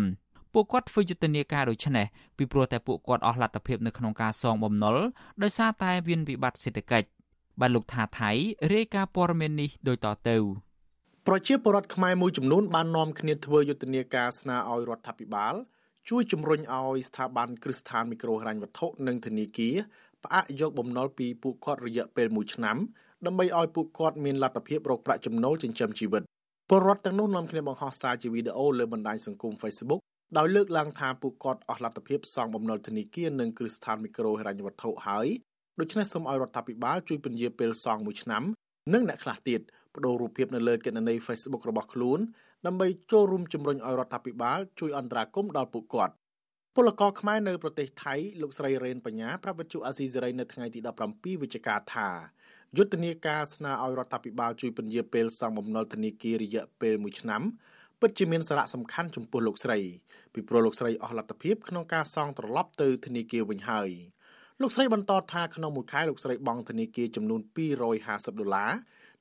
[0.52, 4.96] ពួកគាត់ធ្វើយុទ្ធនាការដូចនេះពីព្រោះតែពួកគាត់អស់លទ្ធភាពនៅក្នុងការសងបំណុល
[5.42, 7.19] ដោយសារតែមានវិបត្តិសេដ្ឋកិច្ច
[7.60, 8.30] បានលោកថាថៃ
[8.74, 10.36] រាយការណ៍ព័ត៌មាននេះដូចតទៅ
[11.26, 15.54] ប្រជាពលរដ្ឋខ្មែរមួយចំនួនបាននាំគ្នាធ្វើយុទ្ធនាការស្នើឲ្យរដ្ឋាភិបាល
[16.08, 19.74] ជួយជំរុញឲ្យស្ថាប័នគ្រឹះស្ថានមីក្រូហិរញ្ញវត្ថុនិងធនាគារ
[20.24, 22.76] ផ្អាកយកបំណុលពីពួកគាត់រយៈពេល1ឆ្នាំ
[23.26, 26.22] ដើម្បីឲ្យពួកគាត់មានលទ្ធភាពរកប្រាក់ចំណូលចិញ្ចឹមជីវិត
[26.68, 30.00] ពលរដ្ឋទាំងនោះនាំគ្នាបង្ហោះសារជាវីដេអូលើបណ្ដាញសង្គម Facebook
[30.38, 35.28] ដោយលើកឡើងថាពួកគាត់អស់លទ្ធភាពសងបំណុលធនាគារនិងគ្រឹះស្ថានមីក្រូហិរញ្ញវត្ថុហើយ
[35.78, 38.42] ដូច្នេះសូមឲ្យរដ្ឋាភិបាលជួយពន្យាពេលសង1ឆ្នាំ
[38.92, 39.60] និងអ្នកខ្លះទៀត
[39.94, 42.20] បដូររូបភាពនៅលើគណនី Facebook របស់ខ្លួន
[42.66, 46.14] ដើម្បីចូលរួមជំរុញឲ្យរដ្ឋាភិបាលជួយអន្តរាគមន៍ដល់ពួកគាត់
[46.76, 50.80] ពលករខ្មែរនៅប្រទេសថៃលោកស្រីរ៉េនបញ្ញាប្រាប់វិទ្យុអាស៊ីសេរីនៅថ្ងៃទី
[51.10, 52.08] 17វិច្ឆិកាថា
[52.76, 57.42] យុទ្ធនាការស្នើឲ្យរដ្ឋាភិបាលជួយពន្យាពេលសងបំណុលធនាគាររយៈពេល1ឆ្នាំ
[58.00, 59.78] ពិតជាមានសារៈសំខាន់ចំពោះលោកស្រី
[60.34, 63.90] ពីព្រោះលោកស្រីអស់លទ្ធភាពក្នុងការសងត្រឡប់ទៅធនាគារវិញហើយ
[64.62, 67.40] លោកស្រីបន្តថាក្នុងមួយខែលោកស្រីបង់ធនាគារចំនួន
[67.90, 68.72] 250ដុល្លារ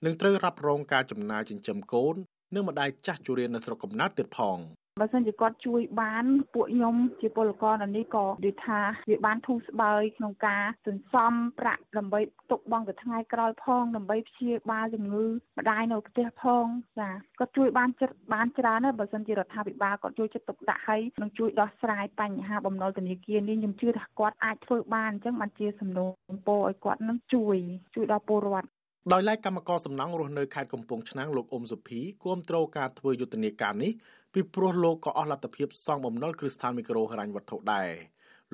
[0.05, 2.15] និងត្រូវរ៉ាប់រងការចំណាយចិញ្ចឹមកូន
[2.55, 4.57] និងម្ដាយចាស់ជរានៅស្រុកកំណើតទៀតផង
[4.99, 12.19] បើសិនជាគាត់ជួយបានពួកខ្ញុំជាពលករនៅនេះក៏និយាយថាវាបានធូរស្បើយក្នុងការសន្សំប្រាក់ដើម្បី
[12.51, 15.25] ទុកបង់ទៅថ្ងៃក្រោយផងដើម្បីព្យាបាលជំងឺ
[15.59, 16.65] ម្ដាយនៅផ្ទះផង
[16.99, 27.57] ចាគាត់ជួយបានចិត្តបានច្រើនណាស់បើសិនជារដ្ឋាភិបាលគាត់ជួយចិត្តទុកដាក់ឲ្យនឹងជួយដោះស្រាយបញ្ហាបំណុលធនាគារនេះខ្ញុំជឿថាគាត់អាចធ្វើបានអញ្ចឹងបានជាសំណូមពរឲ្យគាត់នឹងជួយ
[27.95, 28.69] ជួយដល់ពលរដ្ឋ
[29.13, 33.91] ដោយឡែកកម្មករសំណង់រស់នៅខេត្តកំពង់ឆ្នាំងលោកអ៊ុំសុភីគាំទ្រការធ្វើយុទ្ធនាការនេះ
[34.33, 37.89] ពីព្រោះលោកក៏អស់លទ្ធភាពសងបំណុលគ្រឹះស្ថានមីក្រូហិរញ្ញវត្ថុដែរ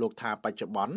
[0.01, 0.95] លោកថាបច្ចុប្បន្ន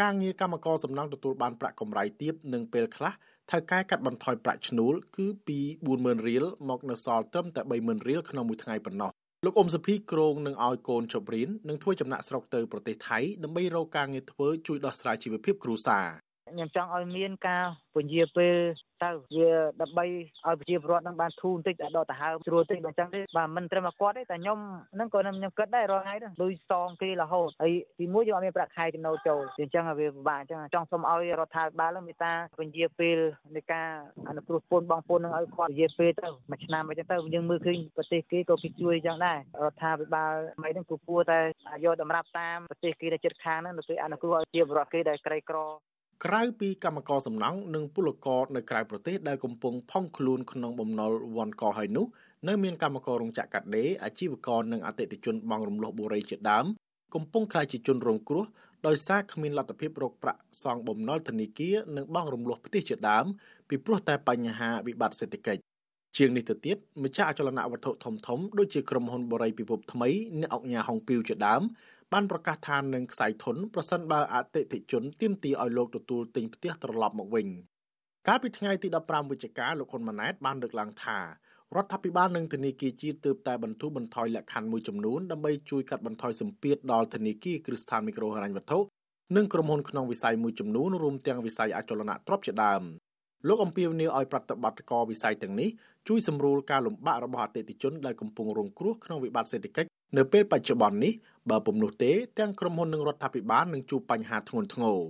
[0.00, 3.12] ការងារកម្មករសំណង់ទទួលបានប្រាក់កម្រៃទាបនិងពេលខ្លះ
[3.50, 5.58] ថៅកែកាត់បន្ថយប្រាក់ឈ្នួលគឺពី
[5.94, 9.10] 40000រៀលមកនៅសល់ត្រឹមតែ30000រៀលក្នុងមួយថ្ងៃប៉ុណ្ណោះ
[9.44, 16.06] លោកអ៊ុំសុភីក្រងនឹងឲ្យកូនជប់រៀននិងធ្វើចំណាក់ស្រុកទៅប្រទេសថៃដើម្បីរកការងារធ្វើជួយដោះស្រាយជីវភាពគ្រួសារ
[16.50, 18.56] ខ្ញុំចង់ឲ្យមានការពន្យាពេល
[19.04, 24.58] ទៅវាដើម្បីឲ្យប្រជាពលរដ្ឋនឹងបានធូរបន្តិចដល់ដកដង្ហើមស្រួលតិចបើអញ្ចឹងទេបាទមិនត្រឹមតែគាត់ទេតែខ្ញុំ
[24.94, 33.18] ហ្នឹងក៏ខ្ញុំគិតដែររាល់ថ្ងៃហ្នឹងលុយសងគេរហូតហើយទីមួយយើងអត់មានប្រាក់ខែចំណូលចូលអញ្ចឹងវាពិបាកអញ្ចឹងចង់សុំឲ្យរដ្ឋាភិបាលមេត្តាពន្យាពេល
[33.56, 33.88] នៃការ
[34.28, 40.32] អនុគ្រោះពន្ធបងប្អូននឹងឲ្យគាត់ពន្យាពេលទៅមួយឆ្នាំអញ្ចឹងទៅយើងមើលឃើញប្រទេសគេក៏គេជួយអញ្ចឹងដែររដ្ឋាភិបាល
[40.62, 41.40] មិនហ្នឹងគួរតែ
[41.84, 45.58] យកតម្រាប់តាមប្រទេសគេដែលជិតខាងហ្នឹងទៅអនុគ្រោះឲ្យជាបរដ្ឋគេដែលក្រីក្រ
[46.24, 52.06] ក្រៅពីកម្មករសំណង់និងពលករនៅក្រៅប្រទេសដែលកំពុងផុងខ្លួនក្នុងបំណុលវ៉ាន់កហើយនោះ
[52.48, 56.66] នៅមានកម្មកររោងចក្រកាត់ដេរអាជីវករនិងអតិថិជនបង់រំលោះបុរីជាដើម
[57.14, 58.44] កំពុងក្លាយជាជនរងគ្រោះ
[58.86, 63.24] ដោយសារគ្មានលទ្ធភាពរកប្រាក់សងបំណុលធនាគារនិងបង់រំលោះផ្ទះជាដើម
[63.68, 65.62] ពីព្រោះតែបញ្ហាវិបត្តិសេដ្ឋកិច្ច
[66.16, 70.08] ជាងនេះទៅទៀតម្ចាស់អចលនវត្ថុធំធំដូចជាក្រុមហ៊ុនបរិយពិភពថ្មី
[70.40, 71.62] អ្នកអង្គញាហុងពីវជាដើម
[72.12, 77.46] បានប្រកាសថានឹងខ្សែធនប្រសិនបើអតិថិជនទាមទារឲ្យលោកទទួលទិញផ្ទះត្រឡប់មកវិញ
[78.28, 81.24] កាលពីថ្ងៃទី15វិច្ឆិកាលោកហ៊ុនម៉ាណែតបានលើកឡើងថារ
[81.84, 88.78] ដ្ឋាភិបាលនិងធនាគារជាតិទើបតែបន្ធូរបន្ថយលក្ខខណ្ឌមួយចំនួនដើម្បីជួយកាត់បន្ថយសម្ពាធដល់ធនាគារគ្រឹះស្ថានមីក្រូហិរញ្ញវត្ថុ
[89.36, 92.82] និងក្រុមហ៊ុនក្នុងវិស័យមួយចំនួនរួមទាំងវិស័យអចលនទ្រព្យជាដើម
[93.48, 95.68] លោកអំពាវនាវឲ្យប្រតិបត្តិការវិស័យទាំងនេះ
[96.08, 101.12] ជួយសម្រួលការលំបាករបស់អតិថិជនដែលកំពុងរងគ្រោះក្នុងវិបត្តិសេដ្ឋកិច្ចនៅពេលបច្ចុប្បន្ននេះ
[101.50, 105.00] បើពុំនោះទេទាំងក្រុមហ៊ុននិងរដ្ឋាភិបាលនឹងជួបបញ្ហាធ្ងន់ធ្ងរ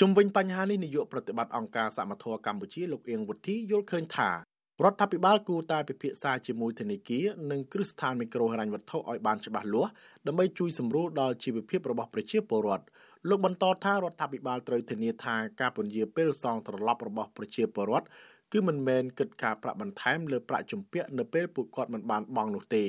[0.00, 4.34] ជំវិញបញ្ហានេះនាយកប្រតិបត្តិអង្គការសមត្ថៈកម្ពុជាលោកអៀងវុធីយល់ឃើញថារ
[4.92, 9.90] ដ្ឋាភិបាលគួរតែពិភាក្សាជាមួយធនាគារនិងគ្រឹះស្ថានមីក្រូហិរញ្ញវត្ថុឲ្យបានច្បាស់លាស់
[10.26, 12.84] ដើម្បីជួយសម្រួលដល់ជីវភាពរបស់ប្រជាពលរដ្ឋ
[13.28, 18.06] លោកបន្តថារដ្ឋាភិបាលត្រូវធានាថាការពន្យាពេលសងត្រឡប់របស់ប្រជាពលរដ្ឋ
[18.52, 22.84] គឺមិនមែនគិតការប្រាក់បន្ថែមលើប្រាក់ជំពាក់នៅពេលពួកគាត់មិនបានបង់នោះទេ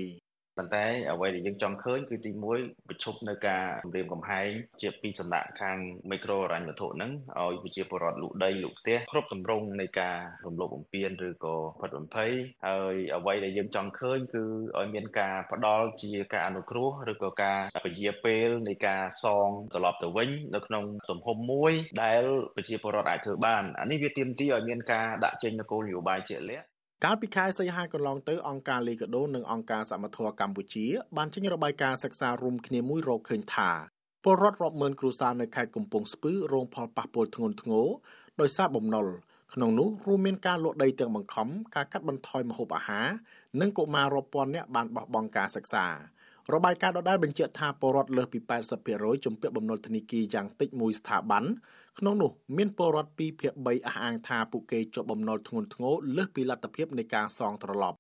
[0.60, 4.50] ប៉ុន្តែអ្វីដែលយើងចង់ឃើញគឺទី1ប្រឈប់នៅការគម្រាមកំហែង
[4.82, 5.78] ជាពីសំណាក់ខាង
[6.12, 12.32] មីក្រូហិរញ្ញវត្ថុហ្នឹងឲ្យប្រជាពលរដ្ឋលក់ដីលក់ផ្ទះគ្រប់ទម្រង់នៃការរំលោភបំពានឬក៏ផិតបំភ័យ
[12.68, 14.44] ហើយអ្វីដែលយើងចង់ឃើញគឺ
[14.78, 22.24] ឲ្យមានការផ្ដល់ជាការអនុគ្រោះឬក៏ការពជាពេលនៃការសងត្រឡប់ទៅវិញនៅក្នុងទំហំមួយដែល
[22.56, 26.66] ប្រជាពលរដ្ឋអាចធ្វើបានអានេះវាទាមទារឲ្យមានការដាក់ចេញនូវគោលនយោបាយជាក់លាក់
[27.06, 30.86] កាលពីខែសីហាកន្លងទៅអង្គការលីកាដូនិងអង្គការសមត្ថៈកម្ពុជា
[31.18, 33.70] បានចេញរបាយការណ៍សិក្សារួមគ្នាមួយរកឃើញថា
[34.24, 37.88] ពលរដ្ឋរាប់ម៉ឺនគ្រួសារនៅខេត្តកំពង់ស្ពឺរងផលប៉ះពាល់ធ្ងន់ធ្ងរ
[38.42, 39.08] ដោយសារបំណុល
[39.54, 43.08] ក្នុងនោះរួមមានការលក់ដីទាំងបង្ខំការកាត់បន្ថយម្ហូបអាហារ
[43.62, 45.86] និងកុមាររាប់ពាន់នាក់បានបោះបង់ការសិក្សា
[46.54, 48.40] របាយការណ៍ដដែលបញ្ជាក់ថាពលរដ្ឋលើសពី
[48.82, 51.44] 80%ជំពាក់បំណុលធនាគារយ៉ាងតិចមួយស្ថាប័ន
[52.00, 57.98] ក្នុងនោះមានពលរដ្ឋ2ភាគ3អះអាងថាពួកគេជាប់បំណុលធ្ងន់ធ្ងរលើសពីលទ្ធភាពនៃការសងត្រឡប់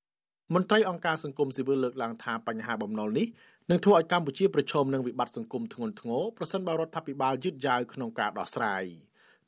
[0.53, 3.27] មន្ត្រីអង្គការសង្គមស៊ីវិលលើកឡើងថាបញ្ហាបំណុលនេះ
[3.69, 8.83] នឹងធ្វើឲ្យកម្ពុជាប្រឈមនឹងវិបត្តិសង្គមធ្ងន់ធ្ងរប្រសិនបើរដ្ឋាភិបាលយឺតយ៉ាវក្នុងការដោះស្រាយ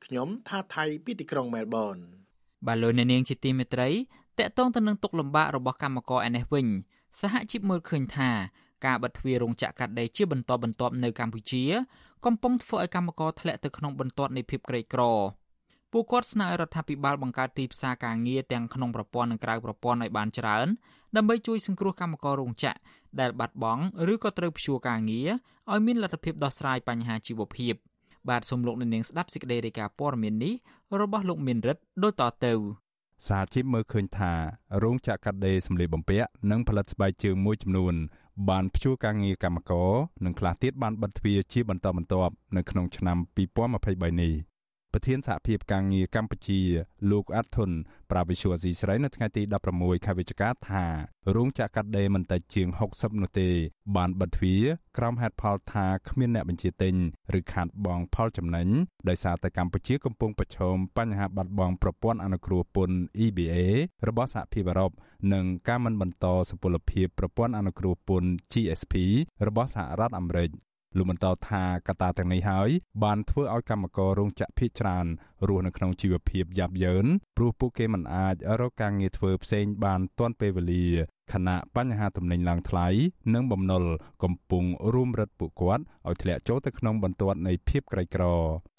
[0.05, 1.97] ខ្ញុំថាថៃពីទីក្រុងមែលប៊ន
[2.67, 3.89] បាទលោកអ្នកនាងជាទីមេត្រី
[4.39, 6.67] តកតងទៅនឹងទុកលំបាករបស់កម្មករឯនេះវិញ
[7.19, 8.29] សហជីពមើលឃើញថា
[8.85, 11.63] ការបិទទ្វាររោងចក្រកាត់ដេរជាបន្តបន្ទាប់នៅកម្ពុជា
[12.25, 15.03] កំពុងធ្វើឲ្យកម្មករធ្លាក់ទៅក្នុងបន្ទាត់នៃភាពក្រីក្រ
[15.91, 20.67] ពួកគាត់ស្នើឲ្យរដ្ឋាភិបាលបង្កើតទីផ្សារការងារទាំងក្នុងប្រព័ន្ធនិងក្រៅប្រព័ន្ធឲ្យបានច្រើន
[21.15, 22.77] ដើម្បីជួយសង្គ្រោះកម្មកររោងចក្រ
[23.19, 25.29] ដែលបាត់បង់ឬក៏ត្រូវព្យួរការងារ
[25.71, 27.73] ឲ្យមានលទ្ធភាពដោះស្រាយបញ្ហាជីវភាព
[28.29, 30.53] បាទសូមលោកអ្នកនាងស្ដាប់សេចក្តីរាយការណ៍ព័ត៌មាននេះ
[31.01, 32.53] របស់លោកមានរិទ្ធដូចតទៅ
[33.27, 34.31] សហជីពមើលឃើញថា
[34.83, 37.95] រោងចក្រកាត់ដេរសម្លៀកបំពាក់និងផលិតស្បែកជើងមួយចំនួន
[38.49, 39.91] បានព្យួរការងារកម្មករ
[40.25, 43.17] និងខ្លះទៀតបានបិទទ្វារជាបន្តបន្ទាប់នៅក្នុងឆ្នាំ
[43.67, 44.33] 2023នេះ
[44.93, 46.59] ប្រធានសហភាពការងារកម្ពុជា
[47.11, 47.71] លោកអាត់ធុន
[48.11, 50.85] ប្រាប់វិសុវស៊ីស្រីនៅថ្ងៃទី16ខែវិច្ឆិកាថា
[51.35, 53.49] រោងចក្រកាត់ដេរមិនតិចជាង60នោះទេ
[53.95, 54.63] បានបិទទ្វារ
[54.97, 56.95] ក្រោមហេតុផលថាគ្មានអ្នកបញ្ជាទិញ
[57.39, 58.67] ឬខាតបង់ផលចំណេញ
[59.09, 63.55] ដោយសារតែកម្ពុជាកំពុងប្រឈមបញ្ហាបាត់បង់ប្រព័ន្ធអនុគ្រោះពន្ធ EBA
[64.07, 64.91] របស់សហភាពអឺរ៉ុប
[65.33, 68.93] និងការមិនបន្តសុពលភាពប្រព័ន្ធអនុគ្រោះពន្ធ GSP
[69.47, 70.51] របស់សហរដ្ឋអាមេរិក
[70.97, 72.69] លោកបន្តថាកត្តាទាំងនេះហើយ
[73.03, 75.05] បានធ្វើឲ្យកម្មកររោងចក្រភៀសច្រើន
[75.47, 77.05] រស់នៅក្នុងជីវភាពយ៉ាប់យ៉ឺន
[77.37, 80.87] ព្រោះពួកគេមិនអាចរកការងារធ្វើផ្សេងបានទាន់ពេលវេលា
[81.33, 82.87] ខណៈបញ្ហាទំនិញឡើងថ្លៃ
[83.33, 83.83] និងបំណុល
[84.23, 84.63] កំពុង
[84.93, 88.23] រួមរឹតពួកគាត់ឲ្យធ្លាក់ចូលទៅក្នុងបន្ទាត់នៃភាពក្រីក្រ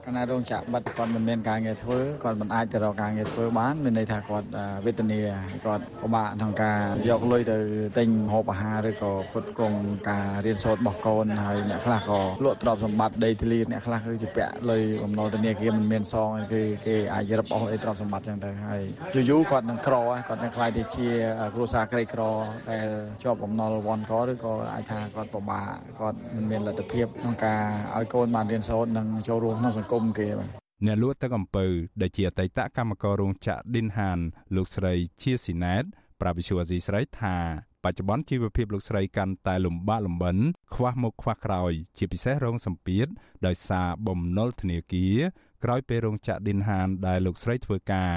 [0.06, 4.46] ខណៈរោងចក្របិទគាត់មិនមានការងារធ្វើគាត់មិនអាចទៅរកការងារធ្វើបានមានន័យថាគាត់
[4.86, 5.20] វេទនា
[5.66, 7.56] គាត់ពិបាកក្នុងការយកលុយទៅ
[7.98, 9.78] ទិញហូបអាហារឬក៏ផ្គត់ផ្គង់
[10.10, 18.80] ការរៀនសូត្ររបស់កូនហើយអ្នកខ្លះក៏លក់ទ្រព្យសម្បត្តិដីធ្លីអ្នកខ្លះគឺជាពាក់លុយបំណុលធនាគារមិនមានសងគឺគេអាចរឹបអូសអីទ្រព្យសម្បត្តិចឹងទៅហើយ
[19.14, 19.94] យូរយូរគាត់នឹងក្រ
[20.28, 21.08] គាត់នឹងខ្លាយទៅជា
[21.54, 22.22] គ្រួសារក្រីក្រ
[22.70, 22.88] ដែល
[23.22, 25.66] ជាប់បំណុលវ៉ាន់កឬក៏អាចថាគាត់ពិបាក
[26.00, 27.62] គាត់មិនមានលទ្ធភាពក្នុងការ
[27.96, 30.50] ឲ្យកូនបានរៀនសូត្រនិងចូលរួមក្នុងសង្គមគេបាទ
[30.86, 31.66] អ្នកលក់ទឹកអំពៅ
[32.00, 34.20] ដែលជាអតីតកម្មកររោងចក្រ Din Han
[34.56, 35.84] លោកស្រីជាស៊ីណែត
[36.20, 37.36] ប្រាប់វិសុវអាស៊ីស្រីថា
[37.84, 40.36] បច្ចុប្បន្នជីវភាពលោកស្រីកាន់តែលំបាកលំបិន
[40.74, 43.06] ខ្វះមុខខ្វះក្រោយ ជាពិសេសរងសម្ពាធ
[43.46, 45.18] ដោយសារបំណុលធនាគារ
[45.64, 48.10] ក្រោយពេលរោងចក្រ Din Han ដែលលោកស្រីធ្វើការ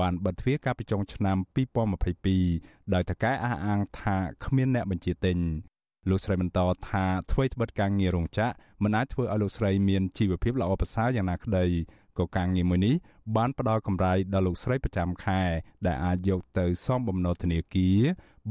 [0.00, 1.36] បានបិទទ្វារកាលពីចុងឆ្នាំ
[2.14, 5.38] 2022ដោយតកែអះអាងថាគ្មានអ្នកបញ្ជាទិញ
[6.08, 11.64] លោកស្រីបន្តថាធ្វើត្បិតការងាររោងចក្រមិនអាចធ្វើឲ្យលោកស្រីមានជីវភាពល្អប្រសើរយ៉ាងណាក្តី
[12.18, 12.94] ក៏ការងារមួយនេះ
[13.36, 15.42] បានផ្ដល់កម្រៃដល់លោកស្រីប្រចាំខែ
[15.86, 18.00] ដែលអាចយកទៅសំបំណុលធនាគារ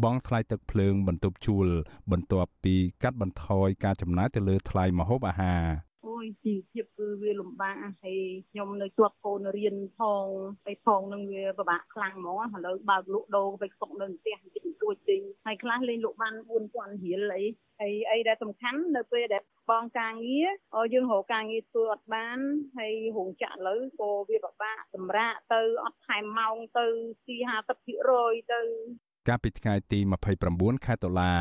[0.04, 1.68] បង់ថ្លៃទឹកភ្លើងបន្ទប់ជួល
[2.12, 5.89] បន្ទាប់ពីកាត់បន្ថយការចំណាយទៅលើថ្លៃម្ហូបអាហារអូ
[6.26, 8.20] យជីវភាពគឺវាលំបាកហើយ
[8.52, 10.26] ខ្ញុំនៅជាប់កូនរៀនផង
[10.66, 16.34] ហើយផងនឹងវាពិបាកខ្លាំងហ្មងឥឡូវបើកលក់ដូរទៅស្តុកនៅផ្ទះតិចតួចទិញហើយខ្លះលេងលក់បាន
[16.70, 17.44] 4000រៀលអី
[17.80, 20.48] ហើយអីដែលសំខាន់នៅពេលដែលបងការងារ
[20.94, 22.38] យើងរកការងារធ្វើអត់បាន
[22.78, 26.88] ហើយរោងចក្រឥឡូវក៏វាពិបាកសម្រាកទៅអត់ថែមម៉ោងទៅ
[27.28, 27.36] ទី
[27.94, 28.62] 50%ទៅ
[29.28, 30.00] កាលពីថ្ងៃទី
[30.44, 31.32] 29ខែតុលា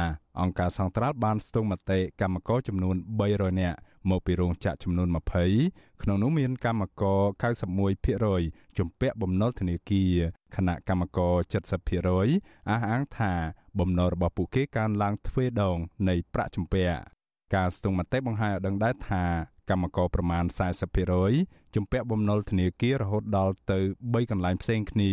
[0.41, 2.97] អង្គការសង្ត្រាល់បានស្ទង់មតិកម្មករចំនួន
[3.29, 3.79] 300នាក់
[4.11, 5.09] មកពីរោងចក្រចំនួន
[5.55, 7.21] 20ក្នុងនោះមានកម្មករ
[8.01, 10.15] 91%ជំពាក់បំណុលធនាគារ
[10.57, 11.35] ខណៈកម្មករ
[11.99, 13.33] 70%អះអាងថា
[13.79, 16.99] បំណុលរបស់ពួកគេកើនឡើងទ្វេដងនៃប្រាក់ជំពាក់
[17.55, 19.25] ការស្ទង់មតិបង្ហាញឲ្យដឹងដែរថា
[19.71, 20.45] កម្មករប្រមាណ
[21.09, 25.13] 40%ជំពាក់បំណុលធនាគាររហូតដល់ទៅ3កន្លែងផ្សេងគ្នា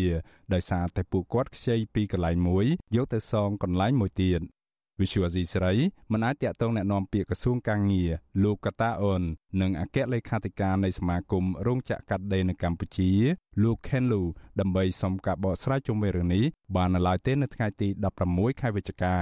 [0.53, 4.41] ដោយសារតែពួកគាត់ខ្ចីពីកន្លែងមួយយកទៅសងកន្លែងមួយទៀត
[5.00, 5.72] វិសុវអាស៊ីស្រី
[6.12, 8.10] មិនអាចតាក់ទងแนะនាំពាក្យក្រសួងកាងារ
[8.42, 9.22] លោកកតាអូន
[9.60, 13.10] និងអគ្គលេខាធិការនៃសមាគមរោងចក្រកាត់ដេរនៅកម្ពុជា
[13.62, 14.22] លោក Ken Lu
[14.60, 16.44] ដើម្បីសុំការបកស្រាយជុំវិញរឿងនេះ
[16.76, 17.88] បាននៅឡើយទេនៅថ្ងៃទី
[18.24, 19.16] 16ខែវិច្ឆិកា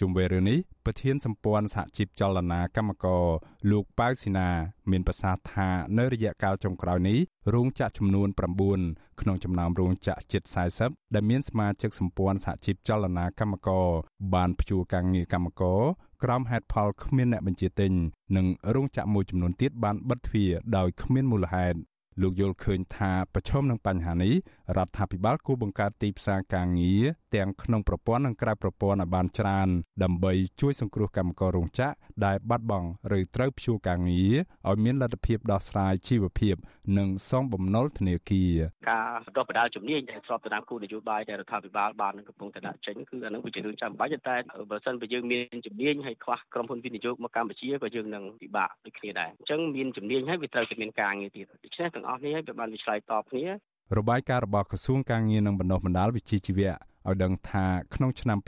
[0.00, 3.24] ជុំវិញរឿងនេះប្រធានសម្ព័ន្ធសហជីពចលនាកម្មករ
[3.70, 4.48] លោកប៉ៅស៊ីណា
[4.90, 7.18] មានប្រសាសន៍ថានៅរយៈកាលចុងក្រោយនេះ
[7.54, 8.28] រោងចក្រចំនួន
[8.74, 10.42] 9ក្នុងចំណោមរោងចក្រជិត
[10.78, 13.88] 40ដែលមានសមាជិកសម្ព័ន្ធសហជីពចលនាកម្មករ
[14.34, 15.80] បានព្យួរការងារកម្មករ
[16.22, 17.92] ក្រោមហេតុផលគ្មានអ្នកបញ្ជាទិញ
[18.36, 21.78] និងរោងចក្រមួយចំនួនទៀតបានបិទទ្វារដោយគ្មានមូលហេតុ
[22.22, 24.34] លោកយល់ឃើញថាប្រឈមនឹងបញ្ហានេះ
[24.76, 27.04] រដ្ឋាភិបាលគួរបង្កើតទីផ្សារការងារ
[27.34, 29.68] ទាំងក្នុងប្រព័ន្ធនិងក្រៅប្រព័ន្ធឲ្យបានច្រើន
[30.02, 31.94] ដើម្បីជួយសង្គ្រោះកម្មកររោងចក្រ
[32.26, 34.34] ដែលបាត់បង់ឬត្រូវព្យួរការងារ
[34.68, 36.56] ឲ្យមានលទ្ធភាពដោះស្រាយជីវភាព
[36.98, 38.58] និងសងបំណុលធនាគារ
[38.90, 44.36] ការបណ្ដុះបណ្ដាលជំនាញដែលស្របទៅតាមគោលនយោបាយដែលរដ្ឋាភិបាលបានកំពុងតែដាក់ចេញគឺអានឹងវាជារឿងចាំបាច់តែ
[44.70, 53.44] បើសិនបើយើងមានជំនាញហើយខ្វះក្រុមហ៊ុនវិនិយោគមកកម្ពុជាក៏យើងនឹងពិបាកដូចគ្នាដែរអញ្ចឹងមានជំនាញហើយវាត្រូវតែមានការងារទៀតដូច្នេះទាំងអស់នេះហើយវាបានវាឆ្លើយតបគ្នា
[53.98, 58.38] របាយការណ៍របស់ក្រសួងការងារនិងបណ្ដុះបណ្ដាលវិជ្ជាជីវៈឲ្យដឹងថាក្នុងឆ្នាំ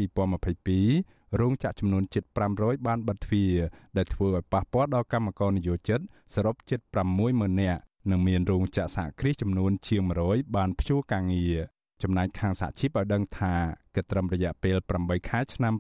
[0.65, 2.25] 2022រោងចក្រចំនួនជិត
[2.55, 3.55] 500បានបិទទ្វារ
[3.97, 6.01] ដែលធ្វើឲ្យប៉ះពាល់ដល់កម្មករនិយោជិត
[6.35, 6.81] សរុបជិត
[7.21, 11.57] 60000នាក់និងមានរោងចក្រសហគ្រាសចំនួនជាង100បានព្យួរការងារ
[12.03, 13.55] ចំណែកខាងសហជីពឲ្យដឹងថា
[13.95, 15.75] គិតត្រឹមរយៈពេល8ខែឆ្នាំ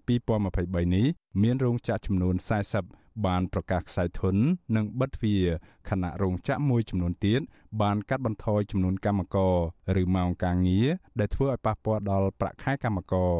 [0.44, 1.06] 2023នេះ
[1.42, 4.36] មានរោងចក្រចំនួន40 បានប្រកាសខ្សែធន
[4.76, 5.44] និងបិទទ្វារ
[5.88, 7.40] ខណៈរោងចក្រមួយចំនួនទៀត
[7.82, 9.56] បានកាត់បន្ថយចំនួនកម្មករ
[10.02, 10.88] ឬម៉ោងការងារ
[11.20, 13.34] ដែលធ្វើឲ្យប៉ះពាល់ដល់ប្រាក់ខែកម្មករ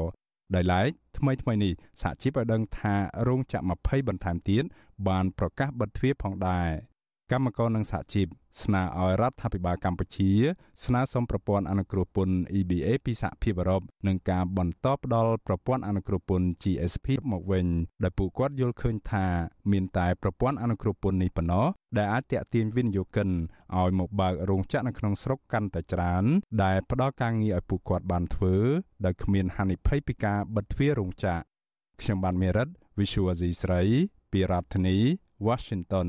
[0.55, 2.95] ដោយឡែកថ្មីថ្មីនេះសហជីពឲ្យដឹងថា
[3.29, 4.65] រោងចក្រ20បន្ថែមទៀត
[5.09, 6.69] បានប្រកាសបិទទ្វារផងដែរ
[7.31, 8.27] កម្មករនិងសហជីព
[8.63, 10.31] ស្នើឲ្យរដ្ឋាភិបាលកម្ពុជា
[10.85, 17.67] ស្នើសុំប្រព័ន្ធអនុគ្រោះពន្ធ EBA ពីសហភាពអឺរ៉ុបនិងការបន្តផ្តល់ប្រព័ន្ធអនុគ្រោះពន្ធ GSP មកវិញ
[18.05, 19.27] ដោយពួកគាត់យល់ឃើញថា
[19.73, 21.67] មានតែប្រព័ន្ធអនុគ្រោះពន្ធនេះប៉ុណ្ណោះ
[21.99, 23.29] ដែលអាចទាក់ទាញវិនិយោគិន
[23.79, 26.25] ឲ្យមកបើករោងចក្រនៅក្នុងស្រុកកាន់តែច្រើន
[26.63, 28.55] ដែលផ្ដល់ការងារឲ្យពួកគាត់បានធ្វើ
[29.05, 31.43] ដោយគ្មានហានិភ័យពីការបិទទ្វាររោងចក្រ
[32.01, 33.83] ខ្ញុំបានមេរិត Visual Asia ស្រី
[34.33, 34.97] ពីរដ្ឋធានី
[35.47, 36.09] Washington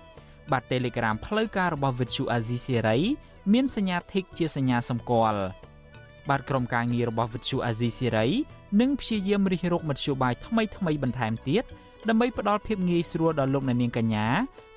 [0.51, 3.01] បាទ Telegram ផ្លូវការរបស់ Vithu Azizi Serai
[3.53, 5.41] មានសញ្ញា Tick ជាសញ្ញាសម្គាល់
[6.29, 8.31] បាទក្រុមការងាររបស់ Vithu Azizi Serai
[8.81, 11.63] នឹងព្យាយាមរិះរកមធ្យោបាយថ្មីថ្មីបន្ថែមទៀត
[12.09, 14.27] ដើម្បីផ្ដល់ភាពងាយស្រួលដល់លោកអ្នកនាងកញ្ញា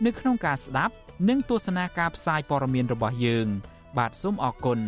[0.06, 0.94] នៅក្នុងការស្ដាប់
[1.28, 3.46] និងទស្សនាការផ្សាយព័ត៌មានរបស់យើង
[3.98, 4.78] បាទសូមអរគុណ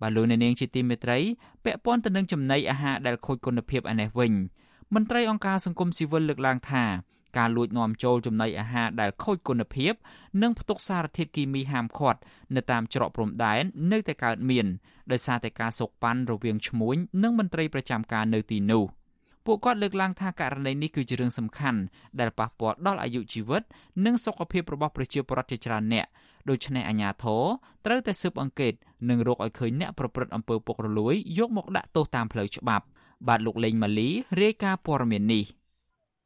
[0.00, 1.18] បាទលោកអ្នកនាងជាទីមេត្រី
[1.64, 4.32] ពាក់ព័ន្ធទៅនឹងចំណីអាហារដែលខូចគុណភាពឯនេះវិញ
[4.94, 6.84] មន្ត្រីអង្គការសង្គមស៊ីវិលលើកឡើងថា
[7.38, 9.92] ការលួចនាំចូលចំណីអាហារដែលខូចគុណភាព
[10.42, 12.20] និងផ្ទុកសារធាតុគីមីហាមឃាត់
[12.54, 14.66] នៅតាមច្រកព្រំដែននៅតែកើតមាន
[15.12, 18.84] ដោយសារតែការសោកប៉ាន់រវាងឈ្មួញនិងមន្ត្រីប្រចាំការនៅទីនោះ
[19.46, 21.80] ពួកគាត់លើកឡើងថាករណីនេះគឺជារឿងសំខាន់
[22.20, 23.62] ដែលប៉ះពាល់ដល់អាយុជីវិត
[24.06, 26.06] និងសុខភាពរបស់ប្រជាពលរដ្ឋជាច្រើនអ្នក
[26.48, 27.42] ដូច្នេះអាជ្ញាធរ
[27.86, 28.74] ត្រូវតែស៊ើបអង្កេត
[29.10, 32.84] និងរកឲ្យឃើញអ្នកប្រព្រឹត្តអំពើពុករលួយយកមកដាក់ទោសតាមផ្លូវច្បាប់
[33.28, 34.08] បាទលោកលេងម៉ាលី
[34.40, 35.44] រាយការណ៍ព័ត៌មាននេះ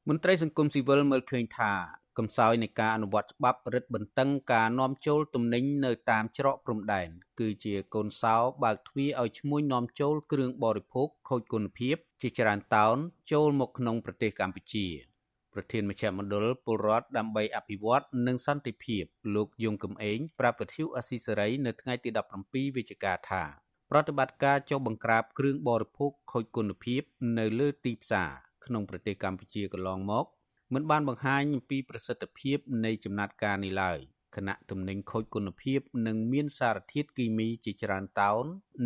[0.09, 1.73] មន្ត្រីសង្គមស៊ីវិលមើលឃើញថា
[2.19, 7.09] កំសោយនៃការអនុវត្តច្បាប់រឹតបន្តឹងការនាំចូលទំនិញនៅតាមច្រកព្រំដែន
[7.41, 12.97] គឺជាកូនសោបើកទ្វារឲ្យឈ្មួញនាំចូលគ្រឿងបរិភោគខូចគុណភាព ជាច្រើនតោន
[13.33, 15.14] ចូលមកក្នុងប្រទេសកម្ពុជា
[15.55, 22.11] ប្រធានមជ្ឈមណ្ឌលពលរដ្ឋដើម្បីអភិវឌ្ឍនិងសន្តិភាពលោកយងកំឯងប្រាប់វិទ្យុអស៊ីសេរីនៅថ្ងៃទី
[22.43, 23.43] 17វិច្ឆិកាថា
[23.91, 27.03] ប្រតិបត្តិការចុះបង្ក្រាបគ្រឿងបរិភោគខូចគុណភាព
[27.39, 28.31] នៅលើទីផ្សារ
[28.65, 30.27] ក្នុងប្រទេសកម្ពុជាកន្លងមក
[30.75, 33.99] មិនបានបង្ហាញអំពីប្រសិទ្ធភាពនៃចំណាត់ការនេះឡើយ
[34.37, 38.45] គណៈទំនិញខូចគុណភាពនិងមានសារធាតុគីមីជាច្រើនតោន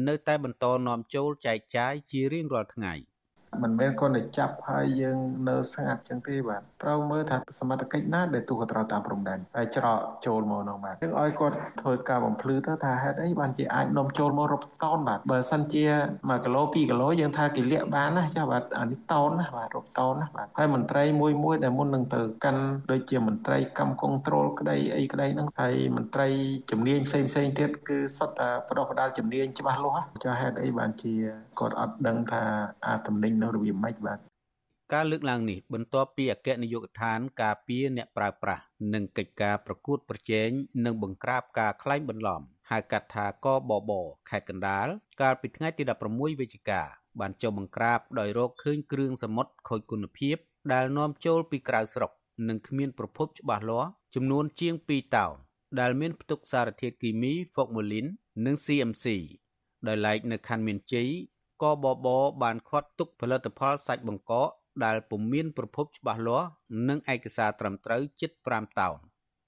[0.08, 2.94] នៅតែបន្តនាំចូលចែកចាយជារៀងរាល់ថ្ងៃ។
[3.62, 15.84] មិនមែនគ្រាន់តែចាប់ហើយយើងនៅស្ងាត់ចឹងទេបាទត្រូវមើលថាសមត្ថកិច្ចណាដែលទូកត្រូវតាមព្រំដែនហើយច្រកចូលមកនោះបាទយើងឲ្យគាត់ធ្វើការបំភ្លឺទៅថាហេតុអីបានជាអាចនាំចូលមករົບតោនបាទបើសិនជា
[16.14, 26.28] 1គីឡូ2គីឡូយើងថាគេលាក់បានណាចាបាទអានេះតោនណាបាទរົບតោនណាបាទហើយមន្ត្រីមួយមួយដែលមុននឹងទៅកាន់ដូចជាមន្ត្រីកម្មគងត្រូលក្តីអីក្តីហ្នឹងហើយមន្ត្រី
[26.70, 31.14] ជំនាញផ្សេងផ្សេងទៀតគឺសុទ្ធតែបដោះបដាលជំនាញច្បាស់លាស់ចាហេតុអីបានជា
[31.58, 32.42] គាត់អត់ដឹងថា
[32.86, 34.18] អាតំណែងនៅរបៀបម៉េចបាទ
[34.94, 38.62] ការលើកឡើងនេះបន្ទាប់ពីអគ្គនាយកដ្ឋានការពារអ្នកប្រើប្រាស់
[38.94, 40.48] និងកិច្ចការប្រកួតប្រជែង
[40.84, 43.92] និងបង្ក្រាបការក្លែងបន្លំហៅកាត់ថាកបប
[44.30, 44.88] ខេត្តកណ្ដាល
[45.20, 46.82] កាលពីថ្ងៃទី16វិច្ឆិកា
[47.20, 50.36] បានចុះបង្ក្រាបដោយរកឃើញគ្រឿងសមុទ្រខូចគុណភាព
[50.72, 52.10] ដែលនាំចូលពីក្រៅស្រុក
[52.48, 55.34] និងគ្មានប្រភពច្បាស់លាស់ចំនួនជាង2តោន
[55.80, 58.06] ដែលមានផ្ទុកសារធាតុគីមី Formalin
[58.44, 59.06] និង CMC
[59.86, 61.10] ដោយឡែកនៅខណ្ឌមានជ័យ
[61.62, 62.06] កបប
[62.42, 64.48] បានខាត់ទុកផលិតផលសាច់បង្កក
[64.84, 66.48] ដែលពុំមានប្រភពច្បាស់លាស់
[66.88, 68.98] និងឯកសារត្រឹមត្រូវជិត5តោន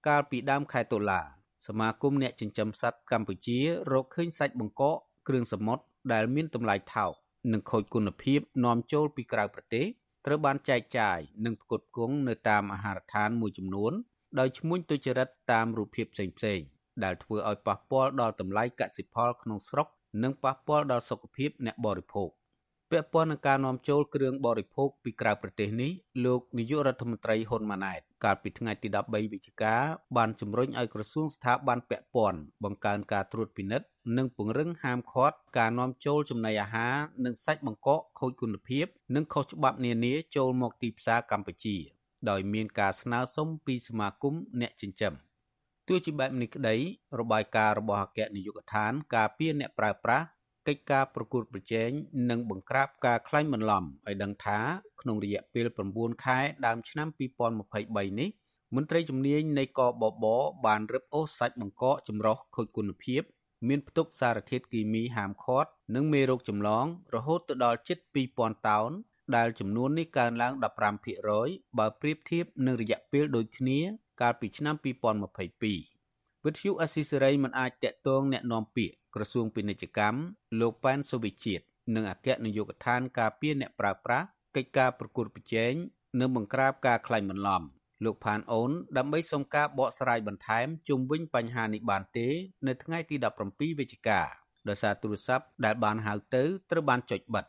[0.07, 1.21] កាលពីដើមខែតុលា
[1.67, 3.59] សមាគមអ្នកចិញ្ចឹមសត្វកម្ពុជា
[3.93, 4.97] រកឃើញសាច់បង្កក
[5.29, 7.13] គ្រឿងសមុទ្រដែលមានតម្លៃថោក
[7.53, 9.87] និងខូចគុណភាពនាំចូលពីក្រៅប្រទេស
[10.27, 13.93] ត្រូវបានចែកចាយនិងផ្គត់ផ្គង់នៅតាមអាហារដ្ឋានមួយចំនួន
[14.39, 16.67] ដោយឈ្មោះទុច្ចរិតតាមរូបភាពផ្សេងៗ
[17.05, 19.89] ដែលធ្វើឲ្យប៉ះពាល់ដល់តម្លៃកសិផលក្នុងស្រុក
[20.23, 22.31] និងប៉ះពាល់ដល់សុខភាពអ្នកបរិភោគ
[22.91, 25.91] ពាក់ព័ន្ធនឹងការនាំចូលគ្រឿងបរិភោគពីក្រៅប្រទេសនេះ
[26.25, 29.75] លោកនាយករដ្ឋមន្ត្រីហ៊ុនម៉ាណែតកាលពីថ្ងៃទី13វិច្ឆិកា
[30.17, 36.95] បានជំរុញឲ្យក្រសួងស្ថាប័នពាក់ព័ន្ធបង្កើនការត្រួតពិនិត្យនិងពង្រឹងហាមឃាត់ការនាំចូលចំណីអាហារ
[37.25, 41.77] និងសាច់បង្កកខូចគុណភាព និងខុសច្បាប់នានាចូលមកទីផ្សារកម្ពុជា
[42.31, 45.15] ដោយមានការស្នើសុំពីសមាគមអ្នកចិញ្ចឹម។
[45.93, 46.77] ទោះជាបែបនេះក្តី
[47.21, 50.27] របាយការណ៍របស់អគ្គនាយកដ្ឋាន ការពារអ្នកប្រើប្រាស់
[50.69, 51.91] កិច្ចការប្រកួតប្រជែង
[52.31, 54.59] និងបង្ក្រាបការក្លែងបន្លំឲ្យដឹងថា
[55.01, 55.67] ក្នុងរយៈពេល
[55.97, 57.09] 9ខែដើមឆ្នាំ
[57.59, 58.31] 2023នេះ
[58.75, 60.27] មន្ត្រីជំនាញនៃកបប
[60.67, 63.23] បានរឹបអូសសាច់បង្កកចម្រុះខូចគុណភាព
[63.69, 67.99] មានផ្ទុកសារធាតុគីមីហាមឃាត់និងមេរោគចម្លង រហូតទៅដល់ជិត
[68.33, 68.91] 2000តោន
[69.37, 70.53] ដែលចំនួននេះកើនឡើង
[71.17, 73.81] 15%បើប្រៀបធៀបនឹងរយៈពេលដូចគ្នា
[74.22, 80.20] កាលពីឆ្នាំ2022វិទ្យុអស៊ីសេរីមិនអាចតាក់ទងแนะនាំពាក្យក្រសួងពាណិជ្ជកម្ម
[80.60, 81.64] លោកប៉ែនសូវិជាតិ
[81.96, 85.74] និងអគ្គនាយកដ្ឋានការពារអ្នកប្រើប្រាស់កិច្ចការប្រកួតប្រជែង
[86.20, 87.64] និងបង្ក្រាបការក្លែងបន្លំ
[88.04, 92.28] លោកផានអូនដើម្បីសុំការបកស្រាយបន្ថែមជុំវិញបញ្ហានេះបានទេ
[92.68, 93.16] នៅថ្ងៃទី
[93.48, 94.22] 17វិច្ឆិកា
[94.68, 97.46] ដោយសារទូរស័ព្ទដែលបានហៅទៅត្រូវបានចុចបិទ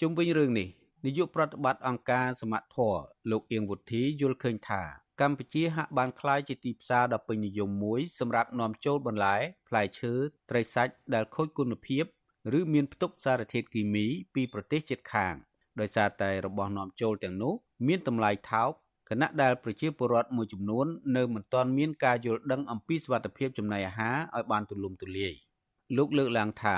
[0.00, 0.68] ជុំវិញរឿងនេះ
[1.04, 4.82] នាយកប្រតិបត្តិអង្គការសមត្ថធម៌លោកអៀងវុធីយល់ឃើញថា
[5.21, 9.35] កម្ពុជាហាក់បានក្លាយជាទីផ្សារដ៏ពេញនិយមមួយសម្រាប់នាំចូលបន្លែ
[9.67, 10.13] ផ្លែឈើ
[10.49, 12.03] ត្រីសាច់ដែលខូចគុណភាព
[12.59, 14.05] ឬមានផ្ទុកសារធាតុគីមី
[14.35, 15.35] ពីប្រទេសជិតខាង
[15.79, 17.53] ដោយសារតែរបស់នាំចូលទាំងនោះ
[17.87, 18.71] មានតម្លៃថោក
[19.09, 20.85] ខណៈដែលប្រជាពលរដ្ឋមួយចំនួន
[21.17, 25.33] នៅមិនទាន់មានការយល់ដឹងអំពីសុវត្ថិភាពចំណីអាហារឲ្យបានទូលំទូលាយ
[25.97, 26.77] លោកលើកឡើងថា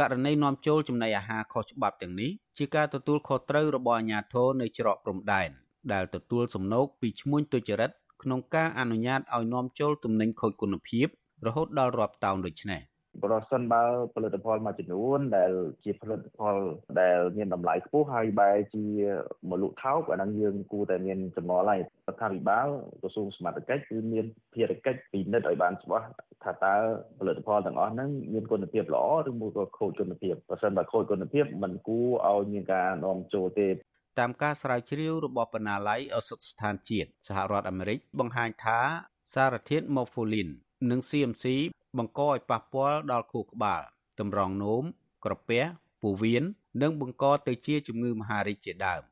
[0.00, 5.50] ករណីនាំចូលចំណីអាហារខុសច្បាប់ទាំងនេះជាការទទួលខុសត្រូវរបស់អាជ្ញាធរនៅច្រកព្រំដែន
[5.92, 7.90] ដែលទទួលសំណូកពីឈ្មួញទុច្ចរិត
[8.22, 11.06] ក្នុងការអនុញ្ញាតឲ្យនាំចូលទំនិញខូចគុណភាព
[11.46, 12.82] រហូតដល់រាប់តោនដូចនេះ
[13.24, 13.82] ប្រសិនបើ
[14.14, 15.52] ផលិតផលមួយចំនួន ដែល
[15.84, 16.56] ជាផលិតផល
[17.00, 18.84] ដែលមានតម្លៃខ្ពស់ហើយបែរជា
[19.50, 22.68] មលុថោកអាហ្នឹងយើងគួរតែមានចំណល់ហើយរដ្ឋាភិបាល
[23.02, 26.06] ក្រសួងសមត្ថកិច្ចគឺមានភារកិច្ចពិនិត្យឲ្យបានច្បាស់
[26.44, 26.74] ថាតើ
[27.18, 33.68] ផលិតផលទាំងអស់ហ្នឹងមានគុណភាពល្អឬមួយក៏ខូចគុណភាពបើសិនបើខូចគុណភាពมันគួរឲ្យមានការនាំចូលទេ
[34.18, 38.80] តាមការស្រាវជ្រាវរបស់បណ្ណាល័យឱសថស្ថានជាតិសហរដ្ឋអាមេរិកបង្ហាញថា
[39.34, 40.52] សារធាតុ morphine
[40.90, 41.44] និង CMC
[41.98, 43.82] បង្កឲ្យប៉ះពាល់ដល់ខួរក្បាល
[44.20, 44.84] តម្រងនោម
[45.24, 45.62] ក្រពះ
[46.02, 46.44] ពោះវៀន
[46.82, 49.02] និងបង្កទៅជាជំងឺមហារីកជាដើម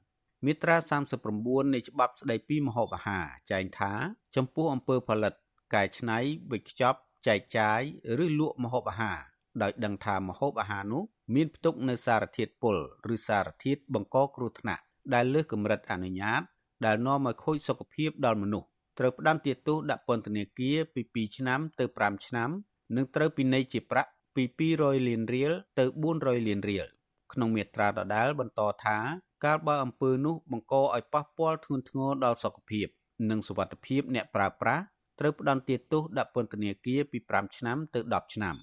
[0.44, 0.76] មាត្រា
[1.24, 3.92] 39នៃច្បាប់ស្តីពីម្ហូបអាហារចែងថា
[4.36, 5.34] ចំពោះអំពើផលិត
[5.74, 6.18] កែច្នៃ
[6.50, 7.80] វេចខ្ចប់ចែកចាយ
[8.24, 9.20] ឬលក់ម្ហូបអាហារ
[9.62, 11.02] ដោយដឹងថាម្ហូបអាហារនោះ
[11.34, 12.76] មានផ្ទុកនៅសារធាតុពុល
[13.14, 14.82] ឬសារធាតុបង្កគ្រោះថ្នាក់
[15.14, 16.42] ដែលលើសកម្រិតអនុញ្ញាត
[16.86, 22.50] ដែលនាំឲ្យខូចសុខភាពដល់មនុស្សត្រូវផ្តន្ទាទោសដាក់ពន្ធនាគារពី2ឆ្នាំទៅ5ឆ្នាំ
[22.96, 24.44] និងត្រូវពិន័យជាប្រាក់ពី
[24.76, 25.84] 200លានរៀលទៅ
[26.14, 26.86] 400លានរៀល
[27.32, 28.98] ក្នុងមាត្រាដដែលបន្តថា
[29.44, 32.86] កាលបើអំពើនោះបង្កឲ្យប៉ះពាល់ធ្ងន់ធ្ងរដល់សុខភាព
[33.30, 34.84] និងសុវត្ថិភាពអ្នកប្រើប្រាស់
[35.20, 38.56] ត្រូវផ្តន្ទាទោសដាក់ពន្ធនាគារពី5ឆ្នាំទៅ10ឆ្នាំ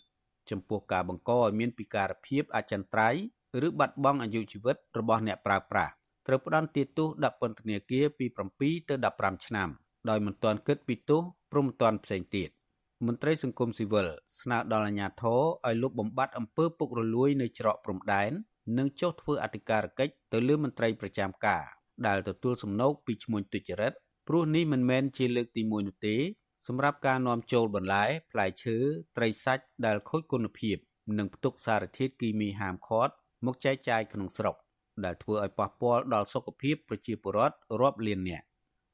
[0.49, 3.21] ចំពោះការបង្កឲ្យមានពិការភាពអចិន្ត្រៃយ៍
[3.67, 5.93] ឬបាត់បង់អាយុជីវិតរបស់អ្នកប្រើប្រាស់
[6.28, 8.26] ត្រូវផ្តន្ទាទោសដាក់ពន្ធនាគារពី
[8.57, 9.69] 7ទៅ15ឆ្នាំ
[10.09, 12.49] ដោយមិនទាន់គិតពីទោសព្រំទាន់ផ្សេងទៀត
[13.07, 14.07] មន្ត្រីសង្គមស៊ីវិល
[14.41, 18.32] ស្នើដល់អាជ្ញាធរឲ្យលុបបំបាត់អំពើពុករលួយនៅច្រកព្រំដែន
[18.78, 21.63] និងចុះធ្វើអធិការកិច្ចទៅលើមន្ត្រីប្រចាំការ
[22.07, 23.93] ដែលទទួលសំណូកពីឈ្មោះទុច្ចរិត
[24.28, 26.15] ព្រោះនេះមិនមែនជាលើកទី1នោះទេ
[26.67, 28.78] សម្រាប់ការនាំចូលបន្លែផ្លែឈើ
[29.17, 30.78] ត្រីសាច់ដែលខូចគុណភាព
[31.17, 33.13] និងផ្ទុកសារធាតុគីមីហាមឃាត់
[33.45, 34.55] មកចែកចាយក្នុងស្រុក
[35.05, 38.45] ដែលធ្វើឲ្យប៉ះពាល់ដល់សុខភាពប្រជាពលរដ្ឋរាប់លាននាក់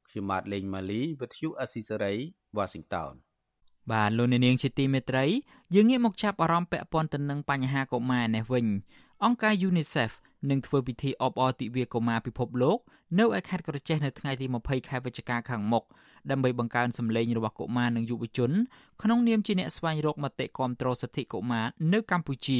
[0.10, 2.14] ខ្ញុំបាទលេងម៉ាលីវិទ្យុអស៊ីសេរី
[2.58, 3.12] Washington
[3.92, 5.26] បាទលោកអ្នកនាងជាទីមេត្រី
[5.76, 8.66] យើងងាកមកចាប់អារម្មណ៍ពាក់ព័ន្ធទៅនឹងបញ្ហាកុមារនេះវិញ
[9.26, 10.12] អង្គការ UNICEF
[10.50, 12.78] នឹងធ្វើពិធីអបអរទិវាកុមារពិភពលោក
[13.20, 15.84] នៅឯខេត្តក្រចេះនៅថ្ងៃទី20ខែវិច្ឆិកាខាងមុខ
[16.32, 18.52] ដើម្បីបង្កើនសម្លេងរបស់កុមារនិងយុវជន
[19.02, 22.60] ក្នុងនាមជាអ្នកស្វែងរកមតិគាំទ្រសិទ្ធិកុមារនៅកម្ពុជា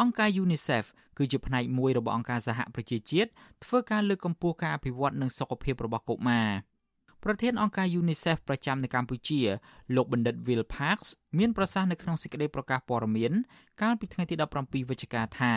[0.00, 0.84] អង្គការ UNICEF
[1.18, 3.30] គឺជាផ្នែកមួយរបស់អង្គការសហប្រជាជាតិ
[3.64, 6.48] ធ្វើការលើកកម្ពស់ការអភិវឌ្ឍនិងសុខភាពរបស់កុមារ
[7.24, 9.40] ប្រធានអង្គការ UNICEF ប្រចាំនៅកម្ពុជា
[9.96, 11.08] លោកបណ្ឌិត Will Parks
[11.38, 13.32] មានប្រសាសន៍នៅក្នុងសេចក្តីប្រកាសព័ត៌មាន
[13.82, 15.54] កាលពីថ្ងៃទី17វិច្ឆិកាថា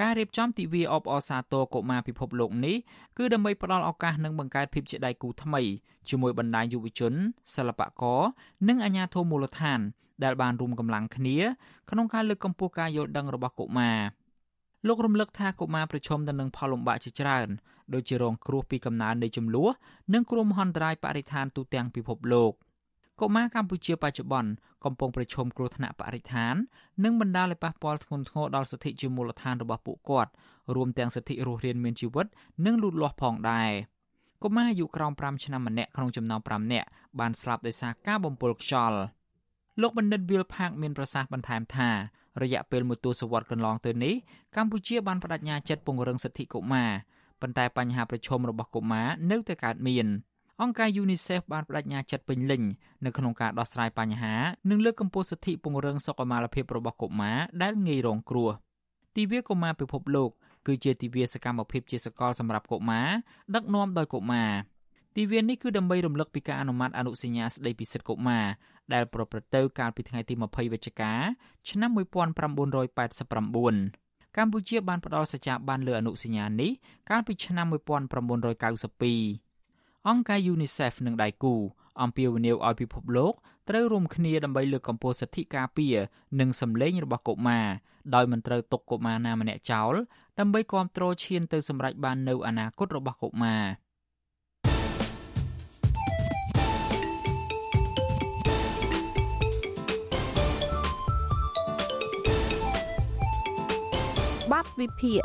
[0.00, 2.76] ការរៀបចំទិវាអបអរសាទរកុមារពិភពលោកនេះ
[3.18, 5.62] គឺដើម្បីផ្ដល់ឱកាសនិងបង្កើតភាពជាដៃគូថ្មី
[6.08, 7.14] ជាមួយបណ្ដាញយុវជន
[7.54, 8.20] សិល្បករ
[8.68, 9.80] និងអាជ្ញាធរមូលដ្ឋាន
[10.24, 11.36] ដែលបានរួមកម្លាំងគ្នា
[11.90, 13.98] ក្នុងការលើកកម្ពស់ការយល់ដឹងរបស់កុមារ
[14.86, 17.48] លោករំលឹកថាកុមារប្រឈមទៅនឹងផលលំបាកជាច្រើន
[17.94, 19.70] ដូចជារងគ្រោះពីកំណើននៃចំនួន
[20.14, 22.52] និងគ្រោះមហន្តរាយបរិស្ថានទូទាំងពិភពលោក
[23.20, 24.50] កុមារកម្ពុជាបច្ចុប្បន្ន
[24.84, 26.54] កំពុងប្រឈមគ្រោះថ្នាក់បរិស្ថាន
[27.04, 30.30] និងបណ្ដាលឲ្យប៉ះពាល់ធ្ងន់ធ្ងរដល់សិទ្ធិជាមូលដ្ឋានរបស់ពួកគាត់
[30.76, 32.26] រួមទាំងសិទ្ធិរស់រានមានជីវិត
[32.66, 33.70] និងលូតលាស់ផងដែរ
[34.42, 36.88] កុមារអាយុក្រោម5ឆ្នាំម្នាក់ក្នុងចំណោម5នាក់
[37.18, 38.98] បានស្លាប់ដោយសារការបំពុលខ្យល់
[39.80, 41.90] លោកបណ្ឌិតវិលផាកមានប្រសាសន៍បន្ថែមថា
[42.42, 44.14] រយៈពេលមួយទសវត្សរ៍កន្លងទៅនេះ
[44.56, 46.90] កម្ពុជាបានបដិញ្ញាចិត្តពង្រឹងសិទ្ធិកុមារ
[47.40, 50.06] ប៉ុន្តែបញ្ហាប្រឈមរបស់កុមារនៅតែកើតមាន
[50.62, 52.62] អង្គការ UNICEF បានបដិញ្ញាចិត្តពេញលេញ
[53.04, 54.34] នៅក្នុងការដោះស្រាយបញ្ហា
[54.70, 58.50] និងលើកកម្ពស់សិទ្ធិពង្រឹងសុខុមាលភាពរបស់កុមារដែលងាយរងគ្រោះ
[59.16, 60.30] ទិវាកុមារពិភពលោក
[60.66, 63.08] គឺជាទិវាសកម្មភាពជាសកលសម្រាប់កុមារ
[63.54, 64.50] ដឹកនាំដោយកុមារ
[65.18, 68.44] ទិវានេះគឺដើម្បីរំលឹកពីការអនុម័តអនុសញ្ញាស្តីពីសិទ្ធិកុមារ
[68.94, 71.12] ដែលប្រព្រឹត្តទៅកាលពីថ្ងៃទី20វិច្ឆិកា
[71.70, 76.70] ឆ្នាំ1989កម្ពុជាបានផ្ដល់សច្ចាប័នលើអនុសញ្ញានេះ
[77.10, 81.54] កាលពីឆ្នាំ1992អង្គការ UNICEF និងដៃគូ
[82.02, 83.32] អំពាវនាវឲ្យពិភពលោក
[83.68, 85.96] ត្រូវរួមគ្នាដើម្បីលើកកម្ពស់សិទ្ធិការពារ
[86.40, 87.66] និងសម្លេងរបស់កុមារ
[88.14, 89.94] ដោយមិនត្រូវទុកកុមារណាម្នាក់ចោល
[90.38, 93.64] ដើម្បីគ្រប់គ្រងឈានទៅសម្រេចបាននូវអនាគតរបស់កុមារ
[104.80, 105.22] វិភាគ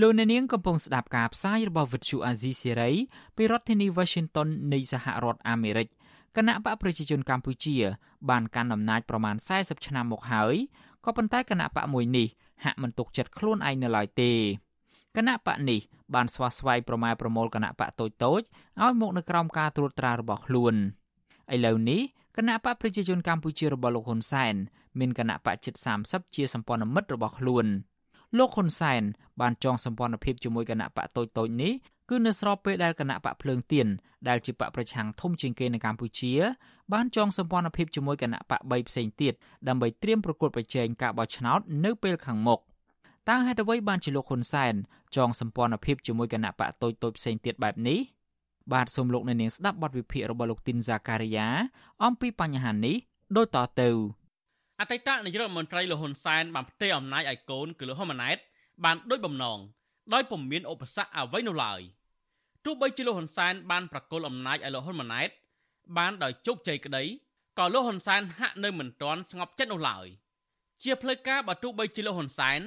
[0.00, 2.94] លោកអ្នកនាងកំពុងស្ដាប់ការផ្សាយរបស់ Vuthu Azizi Serai
[3.36, 5.88] ពីរដ្ឋធានី Washington នៃសហរដ្ឋអាមេរិក
[6.36, 7.76] គណៈបកប្រជាជនកម្ពុជា
[8.30, 10.54] បានកាន់អំណាចប្រមាណ40ឆ្នាំមកហើយ
[11.04, 12.28] ក៏ប៉ុន្តែគណៈបកមួយនេះ
[12.64, 14.32] ហាក់មិនទុកចិត្តខ្លួនឯងនៅឡើយទេ
[15.16, 15.80] គណៈបកនេះ
[16.14, 18.40] បានស្វាស្វែងប្រម៉ែប្រមូលគណៈបកតូចតូច
[18.82, 20.74] ឲ្យមកនៅក្រោមការត្រួតត្រារបស់ខ្លួន
[21.54, 22.00] ឥឡូវនេះ
[22.36, 24.54] គណៈបកប្រជាជនកម្ពុជារបស់លោកហ៊ុនសែន
[24.98, 25.74] មានគណៈបកជិត
[26.06, 27.66] 30ជាសម្ព័ន្ធមិត្តរបស់ខ្លួន។
[28.38, 29.02] លោកហ៊ុនសែន
[29.40, 31.72] បានចងសម្ព័ន្ធភាពជាមួយគណៈបកតូចតូចនេះ
[32.10, 33.86] គឺនៅស្របពេលដែលគណៈបកភ្លើងទៀន
[34.28, 36.32] ដែលជាបកប្រឆាំងធំជាងគេនៅកម្ពុជា
[36.92, 39.32] បានចងសម្ព័ន្ធភាពជាមួយគណៈបក3ផ្សេងទៀត
[39.68, 42.60] ដើម្បីត្រៀមប្រកួតប្រជែងការបោះឆ្នោតនៅពេលខាងមុខ
[43.28, 44.74] តើហេតុអ្វីបានជាលោកហ៊ុនសែន
[45.16, 47.98] ចងសម្ព័ន្ធភាពជាមួយគណៈបកតូចតូចផ្សេងទៀតបែបនេះ
[48.72, 51.48] បាទសូមលោកអ្នកនាងស្ដាប់បទវិភាគរបស់លោកទីនហ្សាការីយ៉ា
[52.04, 52.96] អំពីបញ្ហានេះ
[53.36, 53.90] ដូចតទៅ
[54.80, 58.38] អតីតនាយករដ្ឋមន្ត្រីលហ៊ុនសែនបានផ្ទេរអំណាចឲ្យកូនគឺលោកហ៊ុនម៉ាណែត
[58.84, 59.58] បានដូចបំណង
[60.12, 61.80] ដោយពុំមានឧបសគ្គអ្វីនោះឡើយ
[62.64, 65.28] ទោះបីជាលោកហ៊ុនសែនបានប្រកល់អំណាចឲ្យលោកហ៊ុនម៉ាណែត
[65.96, 67.04] បានដោយជោគជ័យក្តី
[67.58, 70.06] ក៏លោកហ៊ុនសែនហាក់នៅមិនទាន់ស្ងប់ចិត្តនោះឡើយ
[70.82, 72.60] ជាផ្លូវការបើទោះបីជាលោកហ៊ុនសែន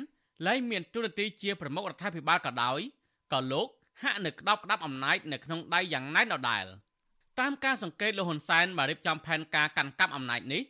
[0.45, 2.79] លែងមានទូរនទីជាប្រមុខរដ្ឋាភិបាលក៏ដោយ
[3.33, 3.67] ក៏លោក
[4.01, 6.65] ហាក់នៅក្តោបក្តាប់អំណាចនៅក្នុងដៃយ៉ាងណែនដដែល
[7.39, 10.61] តាមការសង្កេតលោកហ៊ុនសែនបានរៀបចំផែនការកាន់កាប់អំណាចនេះ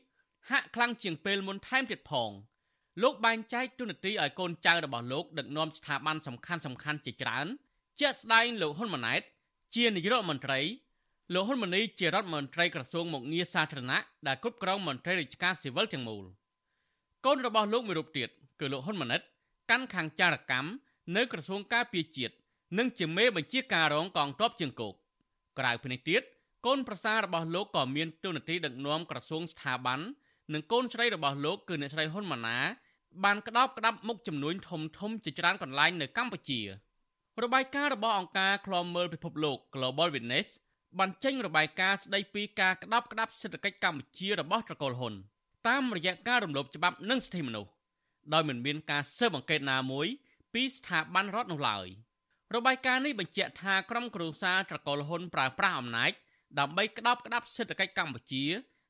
[0.49, 2.31] ហាក់ខ្លាំងជាងពេលមុនថែមទៀតផង
[3.03, 7.47] លោកបែងចែកទូនាទីឲ្យកូនចៅរបស់លោកដឹកនាំស្ថាប័នសំខាន់សំខាន់ជាច្រើន
[7.99, 9.21] ជាក់ស្ដែងលោកហ៊ុនម៉ាណែត
[9.75, 10.59] ជានាយករដ្ឋមន្ត្រី
[11.33, 16.25] លោកហ៊ុនម៉ាណីជារដ្ឋមន្ត្រីក្រសួងមុខងារសាធារណៈដែលគ្រប់គ្រងមន្ត្រីរាជការស៊ីវិលទាំងមូល
[17.25, 19.21] កូនរបស់លោកមួយរូបទៀតគឺលោកហ៊ុនម៉ាណិត
[19.69, 20.69] កាន់ខាងចារកម្ម
[21.15, 22.33] នៅក្រសួងការពារជាតិ
[22.77, 24.93] និងជាមេបញ្ជាការរងកងទ័ពជើងគោក
[25.59, 26.21] ក្រៅពីនេះទៀត
[26.65, 29.99] កូនប្រសាររបស់លោកក៏មានទូនាទីដឹកនាំក្រសួងស្ថាប័ន
[30.53, 32.67] និងកូនស្រីរបស់លោកគឺអ្នកស្រីហ៊ុនម៉ាណែត
[33.23, 36.61] បានក្តោបក្តាប់មុខចំនួនធំធំជាច្រើនកន្លែងនៅកម្ពុជា
[37.43, 40.47] របាយការណ៍របស់អង្គការឃ្លាំមើលពិភពលោក Global Witness
[40.99, 45.13] បានចេញរបាយការណ៍ស្ដីពីការក្តោបក្តាប់សេដ្ឋកិច្ចកម្ពុជារបស់ត្រកូលហ៊ុន
[45.67, 47.69] តាមរយៈការរំលោភច្បាប់និងសិទ្ធិមនុស្ស
[48.33, 50.07] ដោយមិនមានការស៊ើបអង្កេតណាមួយ
[50.53, 51.87] ពីស្ថាប័នរដ្ឋនោះឡើយ
[52.55, 56.11] របាយការណ៍នេះបញ្ជាក់ថាក្រុមគ្រួសារត្រកូលហ៊ុនប្រើប្រាស់អំណាច
[56.59, 58.45] ដើម្បីក្តោបក្តាប់សេដ្ឋកិច្ចកម្ពុជា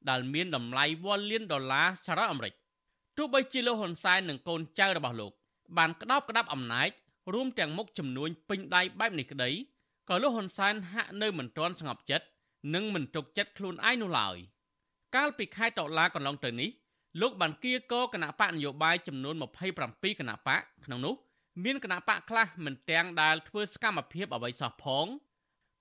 [0.10, 2.54] ដែលមានតម្លៃវ៉ាលានដុល្លារសហរដ្ឋអាមេរិក
[3.18, 5.32] ទោះបីជាលោកហ៊ុនសែននិងកូនចៅរបស់លោក
[5.78, 6.90] បានក្តោបក្តាប់អំណាច
[7.34, 9.50] រួមទាំងមុខចំនួនពេញដៃបែបនេះក្តី
[10.10, 12.26] ក៏លោកហ៊ុនសែនហាក់នៅមិនទាន់ស្ងប់ចិត្ត
[12.74, 14.38] និងមិនទុកចិត្តខ្លួនឯងនោះឡើយ
[15.16, 16.70] កាលពីខែតុលាកន្លងទៅនេះ
[17.22, 19.36] លោកបានគៀកគណៈបកនយោបាយចំនួន
[19.78, 21.16] 27គណៈបកក្នុងនោះ
[21.64, 25.06] មានគណៈបកខ្លះមិនទាំងដែលធ្វើសកម្មភាពអ្វីសោះផង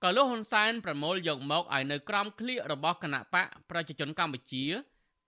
[0.03, 4.65] ក៏លោកហ៊ុនសែនប្រមូលយកមកឲ្យនៅក្រមឃ្លៀករបស់គណៈបកប្រជាជនកម្ពុជា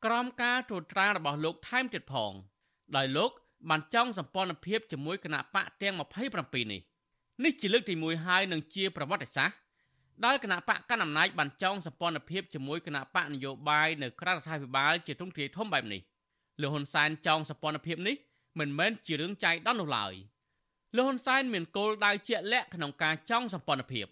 [0.06, 2.32] ក្រមការត្រួតត្រារបស់លោកថែមទៀតផង
[2.96, 3.32] ដោយលោក
[3.70, 6.82] បានចង់សម្ព័ន្ធភាពជាមួយគណៈបកទាំង27នេះ
[7.44, 9.58] នេះជាលើកទី1ហើយនឹងជាប្រវត្តិសាស្ត្រ
[10.26, 16.02] ដែលគណៈបកកណ្ដាលអំណាចបានចង់សម្ព័ន្ធភាពជាមួយគណៈបកនយោបាយនៅក្រៅរដ្ឋាភិបាលជាទ្រង់ទ្រាយធំបែបនេះ
[16.62, 18.16] លោកហ៊ុនសែនចង់សម្ព័ន្ធភាពនេះ
[18.60, 20.14] មិនមែនជារឿងចៃដន្យនោះឡើយ
[20.96, 24.08] លោកហ៊ុនសែនមានគោលដៅជាក់លាក់ក្នុងការចង់សម្ព័ន្ធភាព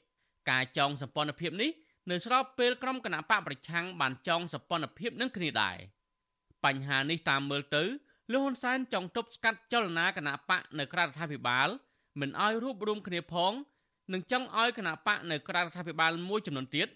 [0.50, 1.72] ការចងសម្ព័ន្ធភាពនេះ
[2.12, 5.78] នៅស្របពេលក្រុមគណៈបកប្រឆាំងបានចងសម្ព័ន្ធភាពនឹងគ្នាដែរ
[6.66, 7.84] បញ្ហានេះតាមមើលទៅ
[8.32, 11.68] លោកហ៊ុនសែនចង់ទប់ស្កាត់ចលនាគណៈបកនៅក្រៅរដ្ឋាភិបាល
[12.20, 13.54] មិនឲ្យរួបរวมគ្នាផង
[14.14, 16.88] និងចង់ឲ្យគណៈបកនៅក្រៅរដ្ឋាភិបាលមួយចំនួនទៀត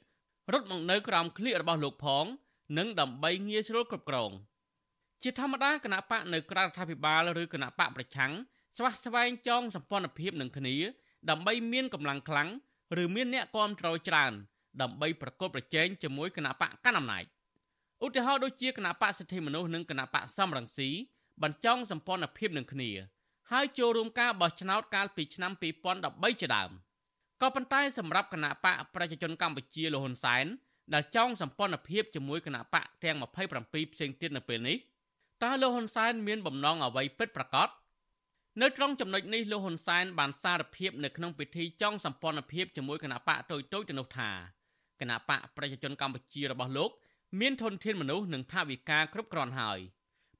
[0.51, 2.25] រត់មកនៅក្រោមឃ្លៀករបស់លោកផង
[2.77, 4.31] និងដើម្បីងាយស្រួលគ្រប់គ្រង
[5.23, 8.31] ជាធម្មតាគណៈបកនៅក្រៅរដ្ឋាភិបាលឬគណៈបកប្រឆាំង
[8.77, 10.75] ស្វះស្វែងចងសម្ព័ន្ធភាពនឹងគ្នា
[11.29, 12.49] ដើម្បីមានកម្លាំងខ្លាំង
[13.03, 14.33] ឬមានអ្នកគាំទ្រច្រើន
[14.81, 17.23] ដើម្បីប្រកបប្រជែងជាមួយគណៈបកកណ្ដាលអំណាច
[18.05, 20.89] ឧទាហរណ៍ដូចជាគណៈបកសិទ្ធិមនុស្សនិងគណៈបកសំរងស៊ី
[21.43, 22.91] បញ្ចង់សម្ព័ន្ធភាពនឹងគ្នា
[23.51, 26.71] ហើយចូលរួមការបោះឆ្នោតកាលពីឆ្នាំ2013ជាដើម
[27.41, 30.45] ក៏ប៉ុន្តែសម្រាប់គណៈបកប្រជាជនកម្ពុជាលហ៊ុនសែន
[30.93, 34.77] ដែលចង់សម្ព័ន្ធភាពជាមួយគណៈបកទាំង27ផ្សេងទៀតនៅពេលនេះ
[35.43, 37.69] តើលោកហ៊ុនសែនមានបំណងអ្វីពិតប្រាកដ
[38.61, 44.29] នៅត្រង់ចំណុចនេះលោកហ៊ុនសែនបានសារភាពនៅក្នុងពិធីចងសម្ព័ន្ធភាពជាមួយគណៈបកតូចតូចទៅនោះថា
[45.01, 46.89] គណៈបកប្រជាជនកម្ពុជារបស់លោក
[47.39, 49.79] មានធនធានមនុស្សនិងថវិកាគ្រប់គ្រាន់ហើយ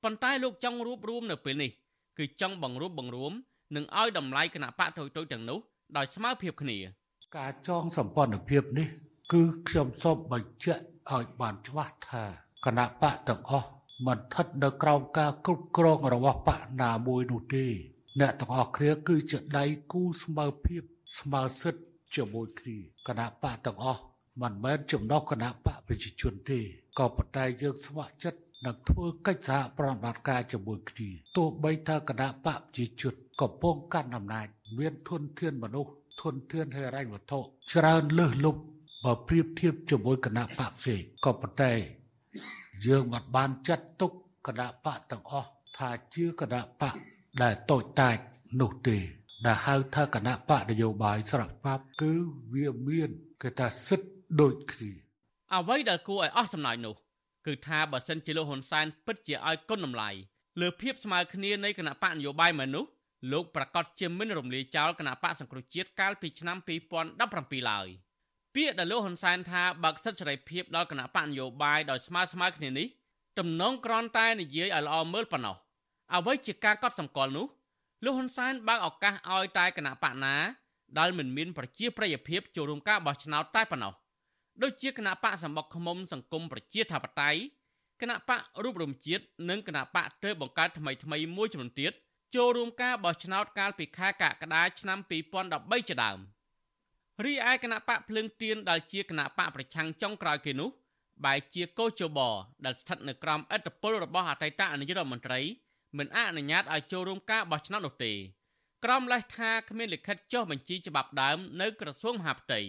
[0.04, 1.72] ប៉ុន្តែលោកចង់រួបរวมនៅពេលនេះ
[2.18, 3.34] គឺចង់បង្រួបបង្រួម
[3.76, 5.60] និងឲ្យតម្លៃគណៈបកតូចតូចទាំងនោះ
[5.98, 6.78] ដោយស្មើភាពគ្នា
[7.38, 8.88] ការចងសម្ព័ន្ធភាពនេះ
[9.34, 12.24] គឺខ្ញុំសូមបញ្ជាក់ឲ្យបានច្បាស់ថា
[12.66, 13.68] គណៈបកទាំងអស់
[14.06, 17.66] មិនស្ថិតនៅក្រោមការគ្រប់គ្រងរបស់បកណាមួយនោះទេ
[18.20, 20.82] អ្នកទាំងអស់គ្នាគឺជាដៃគូស្មើភាព
[21.20, 21.84] ស្មើសិទ្ធិ
[22.16, 22.78] ជាមួយគ្នា
[23.08, 24.02] គណៈបកទាំងអស់
[24.42, 26.60] មិនមែនចំណុះគណៈបកប្រជាជនទេ
[27.00, 34.48] ក៏ប៉ុន្តែយើងស្ម័គ្រចិត្ត នឹងធ្វើកិច្ចសហប្រតិបត្តិការជាមួយគ្នាទោះបីថាគណៈបកប្រជាជនកំពុងកាន់អំណាច
[34.78, 35.92] មានធនធានមនុស្ស
[36.22, 37.40] ធនធានហិរញ្ញវត្ថុ
[37.74, 38.62] ច្រើនលើសលប់
[39.04, 41.74] បើប្រៀបធៀបជាមួយគណៈបកផ្សេងក៏ប៉ុន្តែ
[42.86, 44.12] យើងមិនបានចាត់ទុក
[44.48, 46.96] គណៈបកទាំងអស់ថាជាគណៈបក
[47.42, 48.18] ដែលតូចតាច
[48.62, 48.98] នោះទេ
[49.46, 52.14] ដែលហៅថាគណៈបកនយោបាយស្របច្បាប់គឺ
[52.54, 53.10] វាមាន
[53.42, 54.10] គេថាសិទ្ធិ
[54.42, 54.92] ដូចគ្នា
[55.54, 56.96] អ្វីដែលគួរឲ្យអស់សំណើចនោះ
[57.48, 60.10] គឺថាបើសិនជាលោកហ៊ុនសែនពិតជាឲ្យគុណតម្លៃ
[60.62, 62.86] លើភាពស្មើគ្នានៃគណៈបកនយោបាយមែននោះ
[63.32, 67.88] លោកប្រកាសជាមិនរំលាយចោលគណៈបកសង្គ្រោះជាតិកាលពីឆ្នាំ2017ឡើយ
[68.56, 72.88] ពាក្យដែលលោកហ៊ុនសែនថាបើកសិទ្ធិសេរីភាពដល់គណៈបកនយោបាយដោយស្មើស្មើគ្នានេះ
[73.40, 75.56] ទំនងគ្រាន់តែនិយាយឲ្យល្អមើលប៉ុណ្ណោះ
[76.16, 77.48] អ្វីជាការកត់សម្គាល់នោះ
[78.04, 80.36] លោកហ៊ុនសែនបើកឱកាសឲ្យតែគណៈបកណា
[81.00, 83.94] ដែលមិនមានប្រជាប្រិយភាពចូលរួមការបោះឆ្នោតតែប៉ុណ្ណោះ
[84.64, 87.42] ដូចជាគណៈបកសម្បុកឃុំសង្គមប្រជាធិបតេយ្យ
[88.02, 91.92] គណៈបករូបរមជាតិនិងគណៈបកទើបបង្កើតថ្មីថ្មីមួយចំនួនទៀត
[92.36, 95.00] ចូលរួមការបោះឆ្នោតកាលពីខែកក្កដាឆ្នាំ
[95.44, 96.20] 2013ជាដើម
[97.26, 100.70] រីឯគណៈបកភ្លើងទៀនដែលជាគណៈបកប្រឆាំងចុងក្រោយគេនោះ
[101.26, 102.20] បែជាកោជប
[102.66, 105.40] ដែលស្ថិតនៅក្រោមអធិបុលរបស់អតីតនាយករដ្ឋមន្ត្រី
[105.98, 108.14] មិនអនុញ្ញាតឲ្យចូលរួមការបោះឆ្នោតនោះទេ
[108.86, 112.62] ក្រមលេសថាគ្មានលិខិតចុះបញ្ជីច្បាប់ដើមនៅក្រសួងមហាផ្ទៃ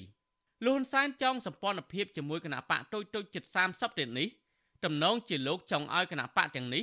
[0.64, 4.28] លហ៊ុនសែនចង់សម្ព័ន្ធភាពជាមួយគណៈបកតូចតូចជិត30ទៀតនេះ
[4.84, 6.82] តំណងជាលោកចង់ឲ្យគណៈបកទាំងនេះ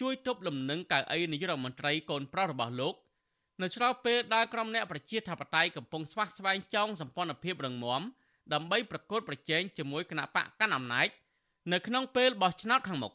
[0.00, 2.94] ជួយទប់លំនឹងកៅអីនាយករដ្ឋមន្ត្រីកូនប្រុសរបស់លោក
[3.62, 8.02] នៅឆ្លោះពេលដែលក្រុមអ្នកប្រជាធិបតេយ្យកំពុងស្វះស្វែងចង់សម្ព័ន្ធភាពរឹងមាំ
[8.54, 11.08] ដើម្បីប្រកួតប្រជែងជាមួយគណៈបកកាន់អំណាច
[11.72, 13.12] នៅក្នុងពេលបោះឆ្នោតខាងមុខ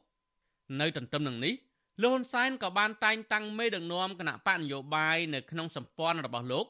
[0.79, 1.53] នៅទន្ទឹមនឹងនេះ
[2.01, 6.65] លោកហ៊ុនសែនក៏បានតែងតាំងមេដឹកនាំគណៈបកនយោបាយនៅក្នុងសម្ព័ន្ធរបស់លោក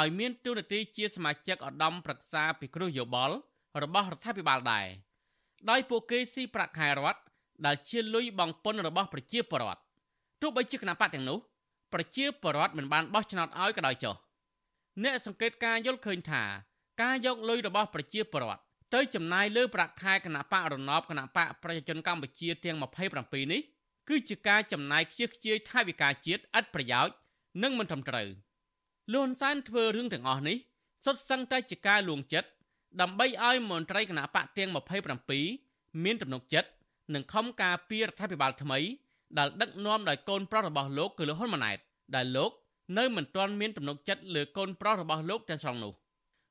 [0.00, 3.36] ឲ្យមានតួនាទីជាសមាជិកឧត្តមប្រឹក្សាពិគ្រោះយោបល់
[3.82, 4.86] របស់រដ្ឋាភិបាលដែរ
[5.70, 7.20] ដោយពួកគេស៊ីប្រាក់ខែរដ្ឋ
[7.66, 9.80] ដែលជាលុយបង់ពន្ធរបស់ប្រជាពលរដ្ឋ
[10.40, 11.38] ទោះបីជាគណៈបកទាំងនោះ
[11.92, 14.14] ប្រជាពលរដ្ឋមិនបានបោះឆ្នោតឲ្យក៏ដោយចុះ
[15.04, 16.42] អ្នកសង្កេតការយល់ឃើញថា
[17.02, 18.62] ការយកលុយរបស់ប្រជាពលរដ្ឋ
[18.94, 22.76] ទៅចំណាយលើប្រាក់ខែគណៈបករណបគណៈបកប្រជាជនកម្ពុជាទាំង
[23.14, 23.60] 27នេះ
[24.08, 27.14] គឺជាការចំណាយខ្ជិះខ្ជាយថវិកាជាតិឥតប្រយោជន៍
[27.62, 28.28] និងមិនត្រឹមត្រូវ
[29.14, 30.56] លន់សានធ្វើរឿងទាំងអស់នេះ
[31.04, 32.48] សុទ្ធសឹងតែជាការលួងចិត្ត
[33.00, 34.70] ដើម្បីឲ្យមន្ត្រីគណៈបកទាំង
[35.36, 36.68] 27មានទំនុកចិត្ត
[37.14, 38.78] និងខំការពាររដ្ឋាភិបាលថ្មី
[39.38, 41.78] ដែលដឹកនាំដោយកូនប្រុសរបស់លោកគឺលោកហ៊ុនម៉ាណែត
[42.14, 42.50] ដែលលោក
[42.98, 45.92] នៅមិនទាន់មានទំនុកចិត្តលើកូនប្រុសរបស់លោកទាំងស្រុងនោះ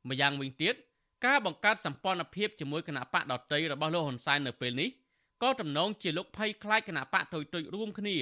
[0.10, 0.76] ម្យ៉ាងវិញទៀត
[1.26, 4.90] ការបង្កើតសម្ព័ន្ធភាពជាមួយគណៈបកដតីរបស់លោកហ៊ុនសែននៅពេលនេះ
[5.44, 8.16] ក៏ទំនងជាលោកភ័យខ្លាចគណៈបកទុយទុយរួមគ្នា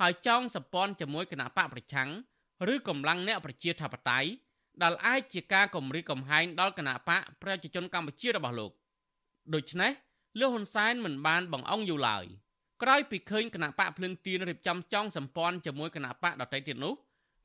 [0.00, 2.10] ហើយចង់សម្ព័ន្ធជាមួយគណៈបកប្រឆាំង
[2.72, 4.28] ឬកម្លាំងអ្នកប្រជាធិបតេយ្យ
[4.82, 8.72] ដែលអាចជាការគំរាមកំហែងដល់គណៈបកប្រជាជនកម្ពុជារបស់លោក
[9.54, 9.92] ដូច្នេះ
[10.40, 12.24] លោកហ៊ុនសែនមិនបានបង្អង់យូរឡើយ
[12.82, 16.94] ក្រោយពីឃើញគណៈបកភ្លឹងទៀនរៀបចំចង់សម្ព័ន្ធជាមួយគណៈបកដទៃទៀតនោះ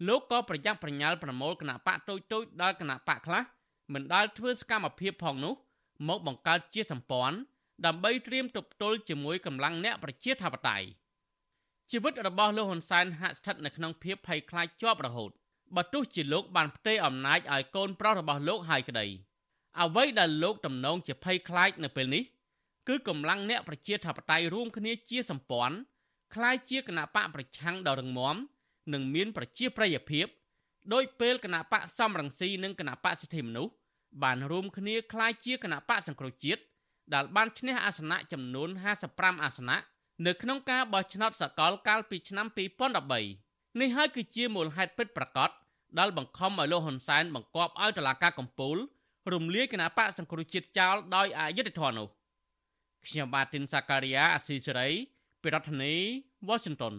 [0.07, 3.43] លោកក៏ប្រញាប់ប្រញាល់ប្រមូលគណៈបកតូចតូចដល់គណៈបកខ្លះ
[3.93, 5.53] មិនដាល់ធ្វើសកម្មភាពផងនោះ
[6.07, 7.37] មកបង្កើតជាសម្ព័ន្ធ
[7.85, 10.85] ដើម្បីត្រៀមទប់ទល់ជាមួយកម្លាំងអ្នកប្រជាធិបតេយ្យ
[11.90, 15.30] ជីវិតរបស់លោកហ៊ុនសែនហាក់ស្ថិតនៅក្នុងភាពភ័យខ្លាចជាប់រហូត
[15.76, 19.06] បើទោះជាលោកបានផ្ទេរអំណាចឲ្យកូនប្រុសរបស់លោកហើយក្តី
[19.80, 22.24] អ្វីដែលលោកទំនងជាភ័យខ្លាចនៅពេលនេះ
[22.88, 25.76] គឺកម្លាំងអ្នកប្រជាធិបតេយ្យរួមគ្នាជាសម្ព័ន្ធ
[26.34, 28.36] คล้ายជាគណៈបកប្រឆាំងដ៏រឹងមាំ
[28.92, 30.26] និងមានប្រជាប្រិយភាព
[30.92, 33.72] ដោយពេលគណៈបកសំរងស៊ីនិងគណៈបកសិទ្ធិមនុស្ស
[34.22, 36.62] បានរួមគ្នាคล้ายជាគណៈបកសង្គ្រោះជាតិ
[37.14, 38.68] ដែលបានឈ្នះអាសនៈចំនួន
[39.06, 39.76] 55អាសនៈ
[40.25, 42.47] នៅក្នុងការបោះឆ្នោតសកលកាលពីឆ្នាំ
[43.13, 45.49] 2013នេះហើយគឺជាមូលហេតុពិតប្រាកដ
[45.99, 48.77] ដែលបង្ខំឲ្យលោកហ៊ុនសែនបង្គាប់ឲ្យតុលាការកំពូល
[49.33, 52.07] រំលាយគណៈបកសង្គ្រោះជាតិចោលដោយអយុត្តិធម៌នោះ
[53.05, 54.89] ខ្ញុំបាទទីនសាការីយ៉ាអស៊ីសេរី
[55.41, 55.93] ពីរដ្ឋធានី
[56.49, 56.95] Washington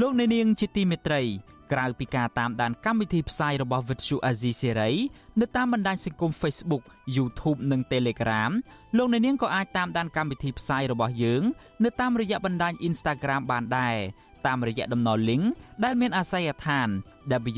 [0.00, 1.26] លោកអ្នកនាងជាទីមេត្រីក
[1.72, 4.94] ក្រៅពីការតាមដានកម្មវិធីផ្សាយរបស់ Vuthu Azizi Serai
[5.40, 6.82] នៅតាមបណ្ដាញសង្គម Facebook
[7.16, 8.52] YouTube និង Telegram
[8.96, 11.42] លោកអ្នកនាងក៏អាចតាមដានកម្មវិធីផ្សាយរបស់យើង
[11.84, 13.96] នៅតាមរយៈបណ្ដាញ Instagram បានដែរ
[14.46, 15.44] តាមរយៈតំណ link
[15.84, 16.88] ដែលមានអាស័យដ្ឋាន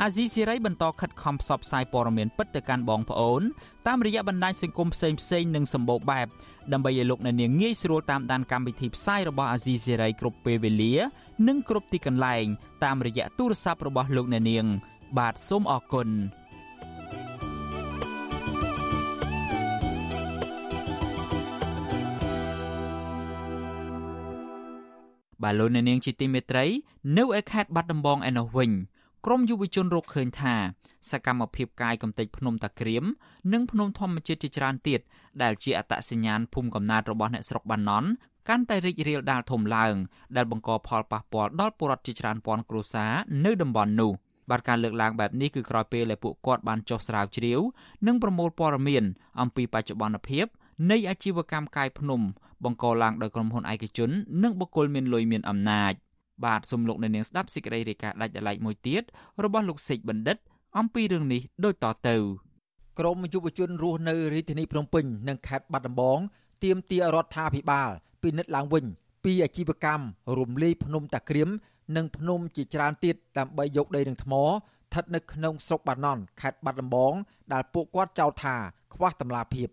[0.03, 3.43] អាស៊ីសេរីបន្តខិតខំផ្សព្វផ្សាយព័ត៌មានពិតទៅកាន់បងប្អូន
[3.87, 6.27] តាមរយៈបណ្ដាញសង្គមផ្សេងផ្សេងនិងសម្បូរបែប
[6.73, 10.95] ដើម្បីឲ្យលោកអ្នកនាងងាយស្រួលតាមដានកម្មវិធីផ្សាយរបស់អាស៊ីសេរីគ្រប់ពេលវេលា
[11.49, 12.45] និងគ្រប់ទីកន្លែង
[12.85, 14.65] តាមរយៈទូរស័ព្ទរបស់លោកអ្នកនាង
[15.19, 16.09] បាទសូមអរគុណ
[25.43, 26.65] បាទលោកអ្នកនាងជាទីមេត្រី
[27.19, 28.71] នៅឯខេត្តបាត់ដំបងឯណោះវិញ
[29.27, 30.55] ក្រមយុវជនរកឃើញថា
[31.11, 33.05] សកម្មភាពកាយកំទេចភ្នំតាក្រៀម
[33.53, 35.01] និងភ្នំធម្មជាតិជាច្រើនទៀត
[35.43, 38.09] ដែលជាអត្តសញ្ញាណភូមិកំណើតរបស់អ្នកស្រុកបាណន់
[38.49, 39.95] កាន់តែរីករាលដាលធំឡើង
[40.37, 43.13] ដែលបង្កផលប៉ះពាល់ដល់ពលរដ្ឋជាច្រើនពាន់គ្រួសារ
[43.45, 44.13] នៅតំបន់នោះ
[44.51, 47.61] បាទការលើកឡើងបែបនេះគឺក្រោយពេលដែលពួកគាត់បានចុះស្រាវជ្រាវ
[48.07, 49.05] និងប្រមូលព័ត៌មាន
[49.41, 50.47] អំពីបច្ចុប្បន្នភាព
[50.91, 52.21] នៃអាជីវកម្មកាយភ្នំ
[52.65, 54.11] បង្កឡើងដោយក្រុមហ៊ុនឯកជន
[54.43, 55.93] និងបុគ្គលមានលុយមានអំណាច
[56.45, 59.03] បាទសូមលោកអ្នកនាងស្ដាប់សេចក្តីរាយការណ៍ដាច់ដライមួយទៀត
[59.45, 60.37] របស់លោកសេកបណ្ឌិត
[60.79, 62.17] អំពីរឿងនេះដូចតទៅ
[62.99, 66.19] ក្រមយុវជនរស់នៅរាជធានីភ្នំពេញនិងខេត្តបាត់ដំបង
[66.65, 67.91] ទាមទាររដ្ឋាភិបាល
[68.23, 68.85] ពិនិត្យឡើងវិញ
[69.25, 70.05] ពីអាជីវកម្ម
[70.39, 71.49] រំលាយភ្នំតាក្រៀម
[71.97, 77.13] និងភ្នំជាច្រើនទៀតដើម្បីយកដីនឹងថ្មស្ថិតនៅក្នុងស្រុកបាណន់ខេត្តបាត់ដំបង
[77.53, 78.57] ដែលពួកគាត់ចោទថា
[78.95, 79.69] ខ្វះតម្លាភាព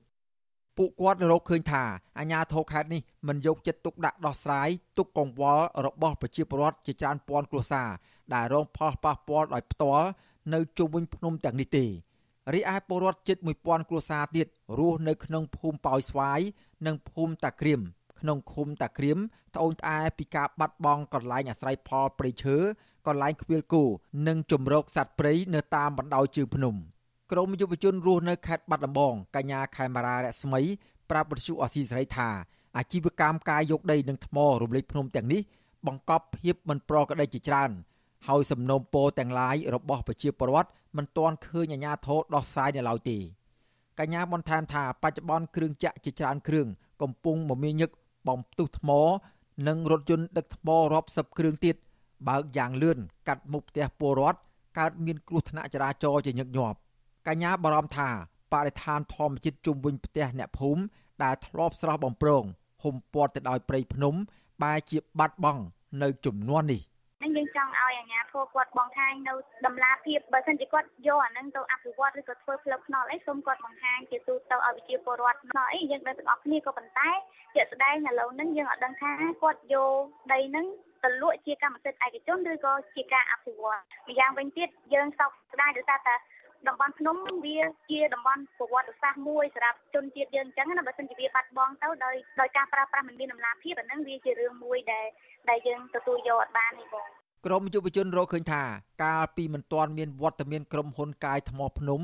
[0.77, 1.83] ពួកគាត់រកឃើញថា
[2.19, 7.89] អាញាធរខេត្តនេះមិនយកចិត្តទុកដាក់ដោះស្រាយទុកកង្វល់របស់ប្រជាពលរដ្ឋជាច្រើនពាន់គ្រួសារ
[8.33, 10.07] ដែលរងផលប៉ះពាល់ដោយផ្ទាល់
[10.53, 11.85] នៅជុំវិញភ្នំទាំងនេះទេ
[12.53, 14.47] រីឯពលរដ្ឋជិត1000គ្រួសារទៀត
[14.79, 16.39] រស់នៅក្នុងភូមិប៉ោយស្វាយ
[16.87, 17.81] និងភូមិតាក្រៀម
[18.19, 19.17] ក្នុងឃុំតាក្រៀម
[19.55, 22.57] ត្អូញត្អែពីការបាត់បង់កន្លែងអាស្រ័យផលព្រៃឈើ
[23.07, 23.83] កន្លែងខ្វៀលគោ
[24.27, 26.75] និងជំរកសត្វព្រៃនៅតាមបណ្ដោយជើងភ្នំ។
[27.31, 30.61] ក្រមយុវជនរស់នៅខេត្តបាត់ដំបងកញ្ញាខេមរារស្មី
[31.09, 32.29] ប្រាប់បទសុអសីសេរីថា
[32.77, 35.41] អាជីវកម្មការយកដីនិងថ្មរំលេចភ្នំទាំងនេះ
[35.87, 37.71] បង្កប់ភាពមិនប្រក្រតីជាច្រើន
[38.27, 43.17] ហើយសំណូមពរទាំងឡាយរបស់ប្រជាពលរដ្ឋមិនទាន់ឃើញអាជ្ញាធរដោះស្រាយនៅឡើយទេ
[43.99, 46.67] កញ្ញាបន្ថែមថាបច្ចុប្បន្នគ្រឿងចាក់ជាច្រើនគ្រឿង
[47.01, 47.89] កំពុងមមាញឹក
[48.27, 48.89] បំផ្ទុះថ្ម
[49.67, 51.75] និងរថយន្តដឹកថ្មរាប់សិបគ្រឿងទៀត
[52.27, 52.97] បើកយ៉ាងលឿន
[53.27, 54.39] កាត់មុខផ្ទះពលរដ្ឋ
[54.79, 56.77] កើតមានគ្រោះថ្នាក់ចរាចរណ៍ជាញឹកញាប់
[57.27, 58.09] កញ្ញាបារម្ភថា
[58.53, 60.81] បរិស្ថានធម្មជាតិជុំវិញផ្ទះអ្នកភូមិ
[61.23, 62.43] ដែលធ្លាប់ស្រស់បំព្រង
[62.83, 64.13] ហុំព័ទ្ធទៅដោយព្រៃភ្នំ
[64.63, 65.61] បែរជាបាត់បង់
[66.01, 66.81] នៅចំនួននេះ
[67.27, 69.33] នឹងយើងចង់ឲ្យអាជ្ញាធរគាត់បង្ហាញនៅ
[69.65, 77.09] តម្លាភាពបើមិនជាគាត់យកអានឹងទៅអភិវឌ្ឍឬក៏ធ្វើផ្លូវថ្នល់អីសូមគាត់បង្ហាញជាទូទៅឲ្យប្រជាពលរដ្ឋថ្នល់អីយើងដឹងទាំងអស់គ្នាក៏ប៉ុន្តែ
[77.55, 79.11] ជាក់ស្ដែងឥឡូវហ្នឹងយើងអត់ដឹងថា
[79.41, 80.03] គាត់យក
[80.33, 80.65] ដីហ្នឹង
[81.03, 86.15] ទៅលក់ជាកម្មសិទ្ធិឯកជនឬក៏ជាការអភិវឌ្ឍម្យ៉ាងវិញទៀតយើងសោកស្ដាយដោយសារតែ
[86.67, 87.59] តំបន់ភ្នំវា
[87.91, 95.05] ជាតំបន់ប្រវត្តិសាស្ត្រមួយសម្រាប់ជនជាតិយើងអញ្ចឹងណាបើមិនជាវាបាត់បង់ទៅដោយដោយការប្រើប្រាស់មិនមានដំណាភាពអាហ្នឹងវាជារឿងមួយដែល
[95.49, 97.07] ដែលយើងទទួលយកអត់បានទេបង
[97.45, 98.63] ក្រមយុវជនរកឃើញថា
[99.03, 102.01] កាលពីមិនទាន់មានវត្តមានក្រុមហ៊ុនកាយថ្មភ្នំ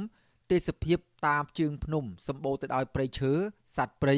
[0.51, 3.31] ទេសភាពតាមជើងភ្នំសម្បូរទៅដោយព្រៃឈើ
[3.77, 4.17] សត្វព្រៃ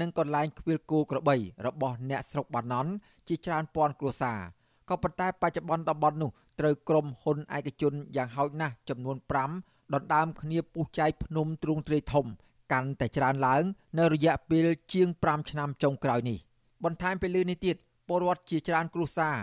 [0.00, 2.92] និងកន្លែងខ្វៀលគោក្របី របស់អ្នកស្រុកបាណន់
[3.28, 4.40] ជាច្រើនពាន់គ្រួសារ
[4.88, 9.16] ក៏ប៉ុន្តែបច្ចុប្បន្នតំបន់នោះត្រូវក្រុមហ៊ុនឯកជនយ៉ាងហោចណាស់ចំនួន
[9.50, 12.26] 5 ដណ្ដើមគ្នាពុះចែកភ្នំទ្រូងទ្រាយធំ
[12.72, 13.62] កាន់តែច្រើនឡើង
[13.98, 16.38] នៅរយៈពេលជាង5ឆ្នាំចុងក្រោយនេះ
[16.84, 17.76] បន្ថែមពីលើនេះទៀត
[18.08, 19.36] ពលរដ្ឋជាច្រើនគ្រួសារ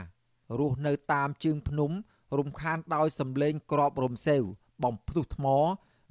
[0.60, 1.92] រស់នៅតាមជើងភ្នំ
[2.38, 4.42] រំខានដោយសម្លេងក្របរំសេវ
[4.84, 5.46] បំផ្ទុះថ្ម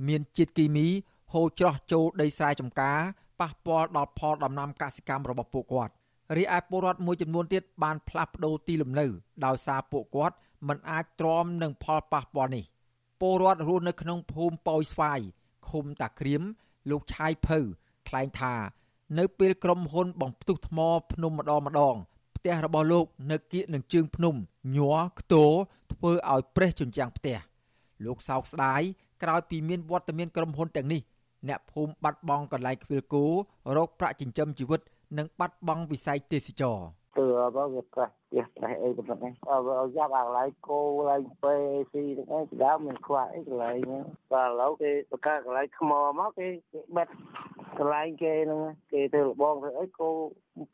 [0.08, 0.88] មានជាតិគីមី
[1.32, 2.98] ហូរច្រោះចូលដីស្រែចម្ការ
[3.40, 5.92] ប៉ះពាល់ដល់ផលដំណាំកសិកម្មរបស់ពួកគាត់
[6.36, 9.06] រីឯពលរដ្ឋមួយចំនួនទៀតបានផ្លាស់ប្ដូរទីលំនៅ
[9.44, 10.36] ដោយសារពួកគាត់
[10.68, 12.64] មិនអាចទ្រាំនឹងផលប៉ះពាល់នេះ
[13.20, 15.20] ពលរដ្ឋរស់នៅក្នុងភូមិប៉ោយស្វាយ
[15.68, 16.42] ឃុំតាក្រៀម
[16.90, 17.58] លោកឆាយភៅ
[18.08, 18.54] ថ្លែងថា
[19.18, 20.78] នៅពេលក្រុមហ៊ុនបំផ្ទុះថ្ម
[21.12, 21.96] ភ្នំម្ដងម្ដង
[22.36, 24.34] ផ្ទះរបស់លោក នៅគៀកនឹងជើងភ្នំ
[24.76, 25.44] ញ័រខ្ទោ
[25.92, 27.38] ធ្វើឲ្យប្រេះជញ្ជាំងផ្ទះ
[28.04, 28.82] លោកសោកស្ដាយ
[29.22, 31.02] ក្រោយពីមានវត្តមានក្រុមហ៊ុនទាំងនេះ
[31.48, 33.24] អ្នកភូមិបាត់បង់កន្លែងខ្វៀលគោ
[33.76, 34.80] រោគប្រាក់ចិញ្ចឹមជីវិត
[35.18, 36.78] និងបាត់បង់វិស័យទេសចរ
[37.18, 39.32] ទើបើវាប្រះផ្ទះប្រះអីប៉ុណ្ណឹង
[39.66, 41.54] បើយ៉ាប់អាកន្លែងគោកន្លែងពេ
[41.92, 44.02] ស៊ីទាំងអីដើមមានខ្វះអីកន្លែងហ្នឹង
[44.32, 47.08] តែឥឡូវគេបង្កើតកន្លែងថ្មមកគេគេបិទ
[47.78, 48.60] កន្លែងគេហ្នឹង
[48.92, 50.08] គេធ្វើលបងធ្វើអីគោ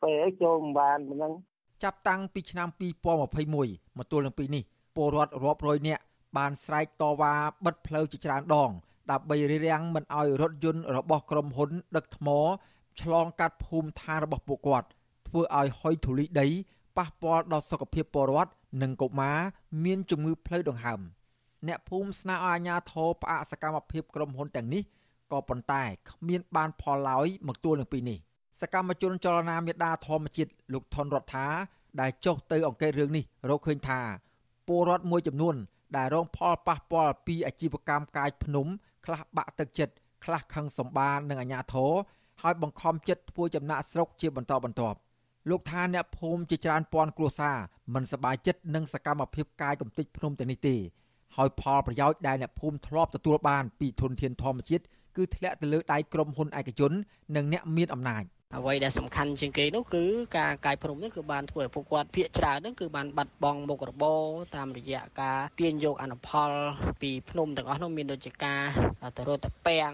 [0.03, 1.33] ពេអីចូលមិនបានប៉ុណ្ណឹង
[1.83, 2.67] ចាប់តាំងពីឆ្នាំ
[3.33, 4.63] 2021មកទល់នឹងពេលនេះ
[4.95, 6.01] ពលរដ្ឋរាប់រយនាក់
[6.37, 7.33] បានស្រែកតវ៉ា
[7.65, 8.71] បិទផ្លូវជាច្រើនដង
[9.11, 12.27] ដើម្បីរារាំងមិនឲ្យរថយន្តរបស់ក្រុមហ៊ុន ដឹកថ្ម
[13.01, 14.87] ឆ្លងកាត់ភូមិឋានរបស់ពួកគាត់
[15.33, 16.47] ធធ្វើឲ្យហុយធូលីដី
[16.97, 19.39] ប៉ះពាល់ដល់សុខភាពពលរដ្ឋនិងកុមារ
[19.83, 21.01] មានជំងឺផ្លូវដង្ហើម
[21.67, 24.83] អ្នកភូមិស្នើឲ្យអាជ្ញាធរផ្អាកសកម្មភាពក្រុមហ៊ុនទាំងនេះ
[25.31, 28.17] ក៏ប៉ុន្តែគ្មានបានផលឡើយមកទួលនឹងពីនេះ
[28.61, 31.47] សកម្មជនចលនាមេដាធម្មជាតិលោកថនរដ្ឋា
[32.01, 33.99] ដែលចុះទៅអង្កេតរឿងនេះរកឃើញថា
[34.67, 35.55] ពលរដ្ឋមួយចំនួន
[35.97, 38.67] ដែលរងផលប៉ះពាល់ពីអាជីវកម្មកាយភ្នំ
[39.05, 39.93] ខ្លះបាក់ទឹកចិត្ត
[40.25, 41.91] ខ្លះខឹងសម្បានឹងអាញាធរ
[42.41, 44.97] ហើយបង្ខំចិត្តធ្វើចំណាក់ស្រុកជាបន្តបន្ទាប់
[45.49, 47.57] លោកថាអ្នកភូមិជាច្រើនពាន់គ្រួសារ
[47.93, 50.75] មិនសប្បាយចិត្តនឹងសកម្មភាពកាយកំទេចភ្នំទាំងនេះទេ
[51.35, 54.83] ហើយផលប្រយោជន៍ដែលអ្នកភូមិធ្លាប់ទទួលបានពីធនធានធម្មជាតិ
[55.17, 56.91] គឺធ្លាក់ទៅលើដៃក្រុមហ៊ុនឯកជន
[57.35, 58.23] និងអ្នកមានអំណាច។
[58.57, 60.03] អ្វីដែលសំខាន់ជាងគេនោះគឺ
[60.37, 64.21] ការកាយព្រំនេះគឺបានធ្វើឲ្យពួកគាត់ភាកច្រើនហ្នឹងគឺបានបាត់បង់មុខរបរ
[64.55, 66.51] តាមរយៈការទាញយកអនុផល
[67.01, 68.63] ពីភ្នំទាំងអស់នោះមានដូចជាការ
[69.17, 69.93] ទៅរត់តពាំង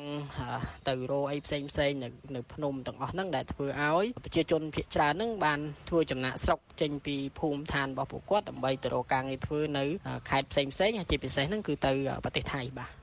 [0.88, 9.86] ទៅរោអីផ្សេងផ្សេងនៅនៅភ្នំទាំងអស់ហ្នឹងដែលធ្វើឲ្យប្រជាជនភាគច្រើនហ្នឹងបានធ្វើចំណាក់ស្រុកចេញពីភូមិឋានរបស់ពួកគាត់ដើម្បីទៅរកការងារធ្វើនៅ
[10.30, 11.92] ខេត្តផ្សេងផ្សេងជាពិសេសហ្នឹងគឺទៅ
[12.24, 13.00] ប្រទេសថៃបាទ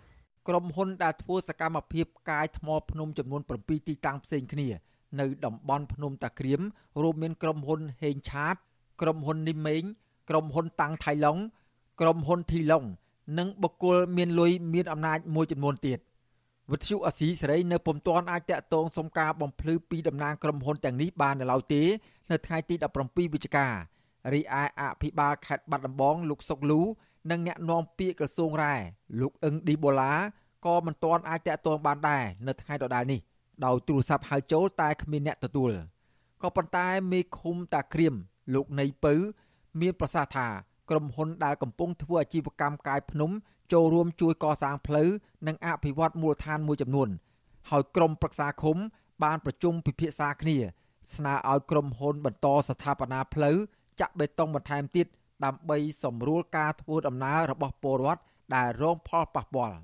[0.48, 4.68] ក្រុមហ៊ុនដែលធ្វើសកម្មភាពកាយថ្មភ្នំចំនួន7ទីតាំងផ្សេងគ្នា
[5.20, 6.60] នៅតំបន់ភ្នំតាក្រៀម
[7.02, 8.56] រួមមានក្រុមហ៊ុនហេងឆាត
[9.00, 9.82] ក្រុមហ៊ុននីមេង
[10.30, 11.38] ក្រុមហ៊ុនតាំងថៃឡុង
[12.00, 12.84] ក្រុមហ៊ុនធីឡុង
[13.38, 15.98] និងបុគ្គលមានលុយមានអំណាចមួយចំនួនទៀត
[16.72, 21.82] វិទ្យុអស៊ីសេរីនៅពុំទាន់អាចតាក់ទងសុំការបំភ្លឺពីតំណាងក្រុមហ៊ុនទាំងនេះបាននៅឡើយទេ
[22.30, 23.66] នៅថ្ងៃទី17វិច្ឆិកា
[24.32, 26.80] រីឯអភិបាលខេត្តបាត់ដំបងលោកសុកលូ
[27.30, 28.74] និងអ្នកនាំពាក្យក្រសួងរ៉ែ
[29.20, 30.12] លោកអឹងឌីបូឡា
[30.66, 33.20] ក៏មិនទាន់អាចតាក់ទងបានដែរនៅថ្ងៃដដែលនេះ
[33.64, 35.72] ដោយទូរស័ព្ទហៅចូលតែគ្មានអ្នកទទួល
[36.42, 38.14] ក៏ប៉ុន្តែមេឃុំតាក្រៀម
[38.54, 39.14] លោកនៃពៅ
[39.80, 40.46] មានប្រសាសន៍ថា
[40.90, 43.30] ក្រុមហ៊ុនដែលកំពុងធ្វើអាជីវកម្មកាយភ្នំ
[43.72, 45.08] ចូលរួមជួយកសាងផ្លូវ
[45.46, 47.08] និងអភិវឌ្ឍមូលដ្ឋានមួយចំនួន
[47.70, 48.76] ហើយក្រុមប្រឹក្សាឃុំ
[49.24, 50.56] បានប្រជុំពិភាក្សាគ្នា
[51.14, 53.56] ស្នើឲ្យក្រុមហ៊ុនបន្តស្ថាបនាផ្លូវ
[54.00, 55.06] ចាក់បេតុងបន្ថែមទៀត
[55.44, 58.22] ដើម្បីសម្រួលការធ្វើដំណើររបស់ពលរដ្ឋ
[58.54, 59.76] ដែលរងផលប៉ះពាល់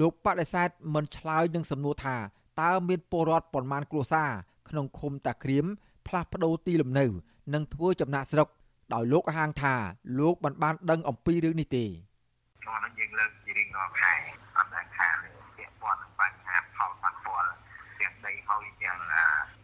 [0.00, 2.16] លោកបដិសេធមិនឆ្លើយនឹងសំណួរថា
[2.60, 4.30] តើមានពលរដ្ឋប៉ុន្មានគ្រួសារ
[4.68, 5.66] ក្នុងឃុំតាក្រៀម
[6.06, 7.06] ផ្លាស់ប្ដូរទីលំនៅ
[7.54, 8.48] និងធ្វើចំណាក់ស្រុក
[8.94, 9.74] ដោយលោកហាងថា
[10.18, 11.84] លោកមិនបានដឹងអំពីរឿងនេះទេ
[12.66, 14.12] នោះនឹងយើងលើកជារៀងរាល់ខែ
[14.56, 15.16] អត់ដែលខាន
[15.56, 17.48] ពាក់ព័ន្ធនឹងបញ្ហាផលប៉ះពាល់
[18.00, 18.98] ទាំងដីហើយទាំង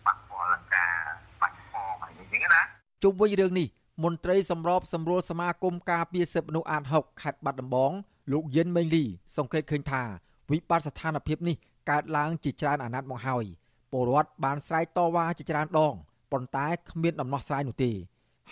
[0.06, 0.92] ប៉ះពាល់នឹងការ
[1.40, 2.60] បាច់ផងអីចឹងណា
[3.02, 3.68] ជុំវិញរឿងនេះ
[4.04, 7.92] មន្ត្រីសម្របសម្រួលសមាគមការពារសិទ្ធិមនុស្សអាត6ខេត្តបាត់ដំបង
[8.32, 9.04] លោកយិនមេងលី
[9.36, 10.02] សង្កេតឃើញថា
[10.50, 11.56] វិបត្តិស្ថានភាពនេះ
[11.90, 13.44] កើតឡើងជាច្រើនអាណត្តិមកហើយ
[13.92, 15.94] ពលរដ្ឋបានស្រែកតវ៉ាជាច្រើនដង
[16.32, 17.92] ប៉ុន្តែគ្មានដំណោះស្រាយនោះទេ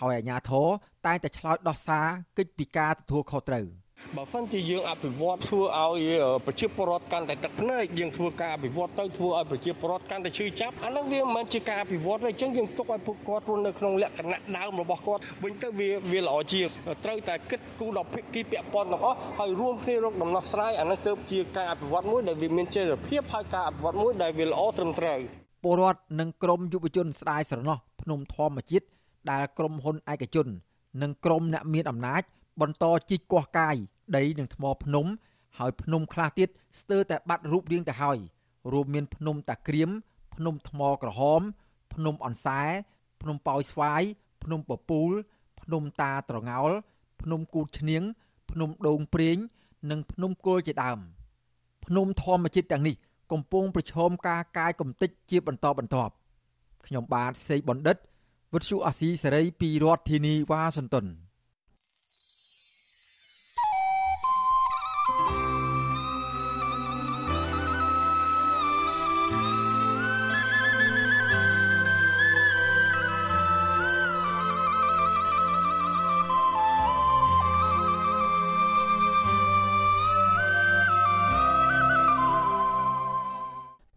[0.00, 0.66] ហើយអាជ្ញាធរ
[1.06, 2.06] តែងតែឆ្លើយដោះសារ
[2.38, 3.66] កិច្ចពីការទទួលខុសត្រូវ។
[4.16, 6.02] បើសិនជាយើងអភិវឌ្ឍធ្វើឲ្យ
[6.46, 16.66] ប្រជាពលរដ្ឋកាន់តែទឹកភ្នែកយើងធ្វើការអភិវឌ្ឍទៅធ្វើឲ្យប្រជាពលរដ្ឋកាន់តែឈឺចាប់អានោះវាមិនមែនជាការអភិវឌ្ឍទេអញ្ចឹងយើងទុកឲ្យពួកគាត់រស់នៅក្នុងលក្ខណៈដើមរបស់គាត់វិញទៅវាវាល្អជាង
[17.04, 25.18] ត្រូវតែគិតគូរដល់ភាគីពាក់ព័ន្ធទាំងអស់ហើយរួមគ្នារកដំណោះស្រាយអានោះទៅជាការអភិវឌ្ឍមួយដែលវាមានចីរភាពហើយការអភិវឌ្ឍមួយដែលវាល្អត្រឹមត្រូវ
[25.64, 28.86] ពលរដ្ឋនិងក្រមយុវជនស្ដាយស្រណោះភ្នំធម្មជាតិ
[29.30, 30.46] ដែលក្រុមហ៊ុនឯកជន
[31.02, 32.22] និងក្រមអ្នកមានអំណាច
[32.60, 33.76] បន្តជីកកោះកាយ
[34.16, 35.06] ដីនិងថ្មភ្នំ
[35.58, 36.48] ហើយភ្នំខ្លះទៀត
[36.80, 38.18] ស្ទើរតែបាត់រូបរាងទៅហើយ
[38.72, 39.90] រួមមានភ្នំតាក្រៀម
[40.34, 41.40] ភ្នំថ្មក្រហម
[41.94, 42.60] ភ្នំអនសែ
[43.22, 44.02] ភ្នំប៉ោយស្វាយ
[44.44, 45.10] ភ្នំពពូល
[45.60, 46.70] ភ្នំតាត្រងោល
[47.22, 48.02] ភ្នំគូតឈ្នៀង
[48.50, 49.36] ភ្នំដូងព្រេង
[49.90, 50.98] និងភ្នំគល់ជាដើម
[51.86, 52.94] ភ្នំធម្មជាតិទាំងនេះ
[53.32, 56.12] កំពុងប្រឈមការកាយកំទេចជាបន្តបន្ទាប់
[56.86, 57.96] ខ្ញុំបាទសេកបណ្ឌិត
[58.54, 61.06] វិទ្យុអាស៊ីសេរីពីរដ្ឋធានីវ៉ាស៊ីនតោន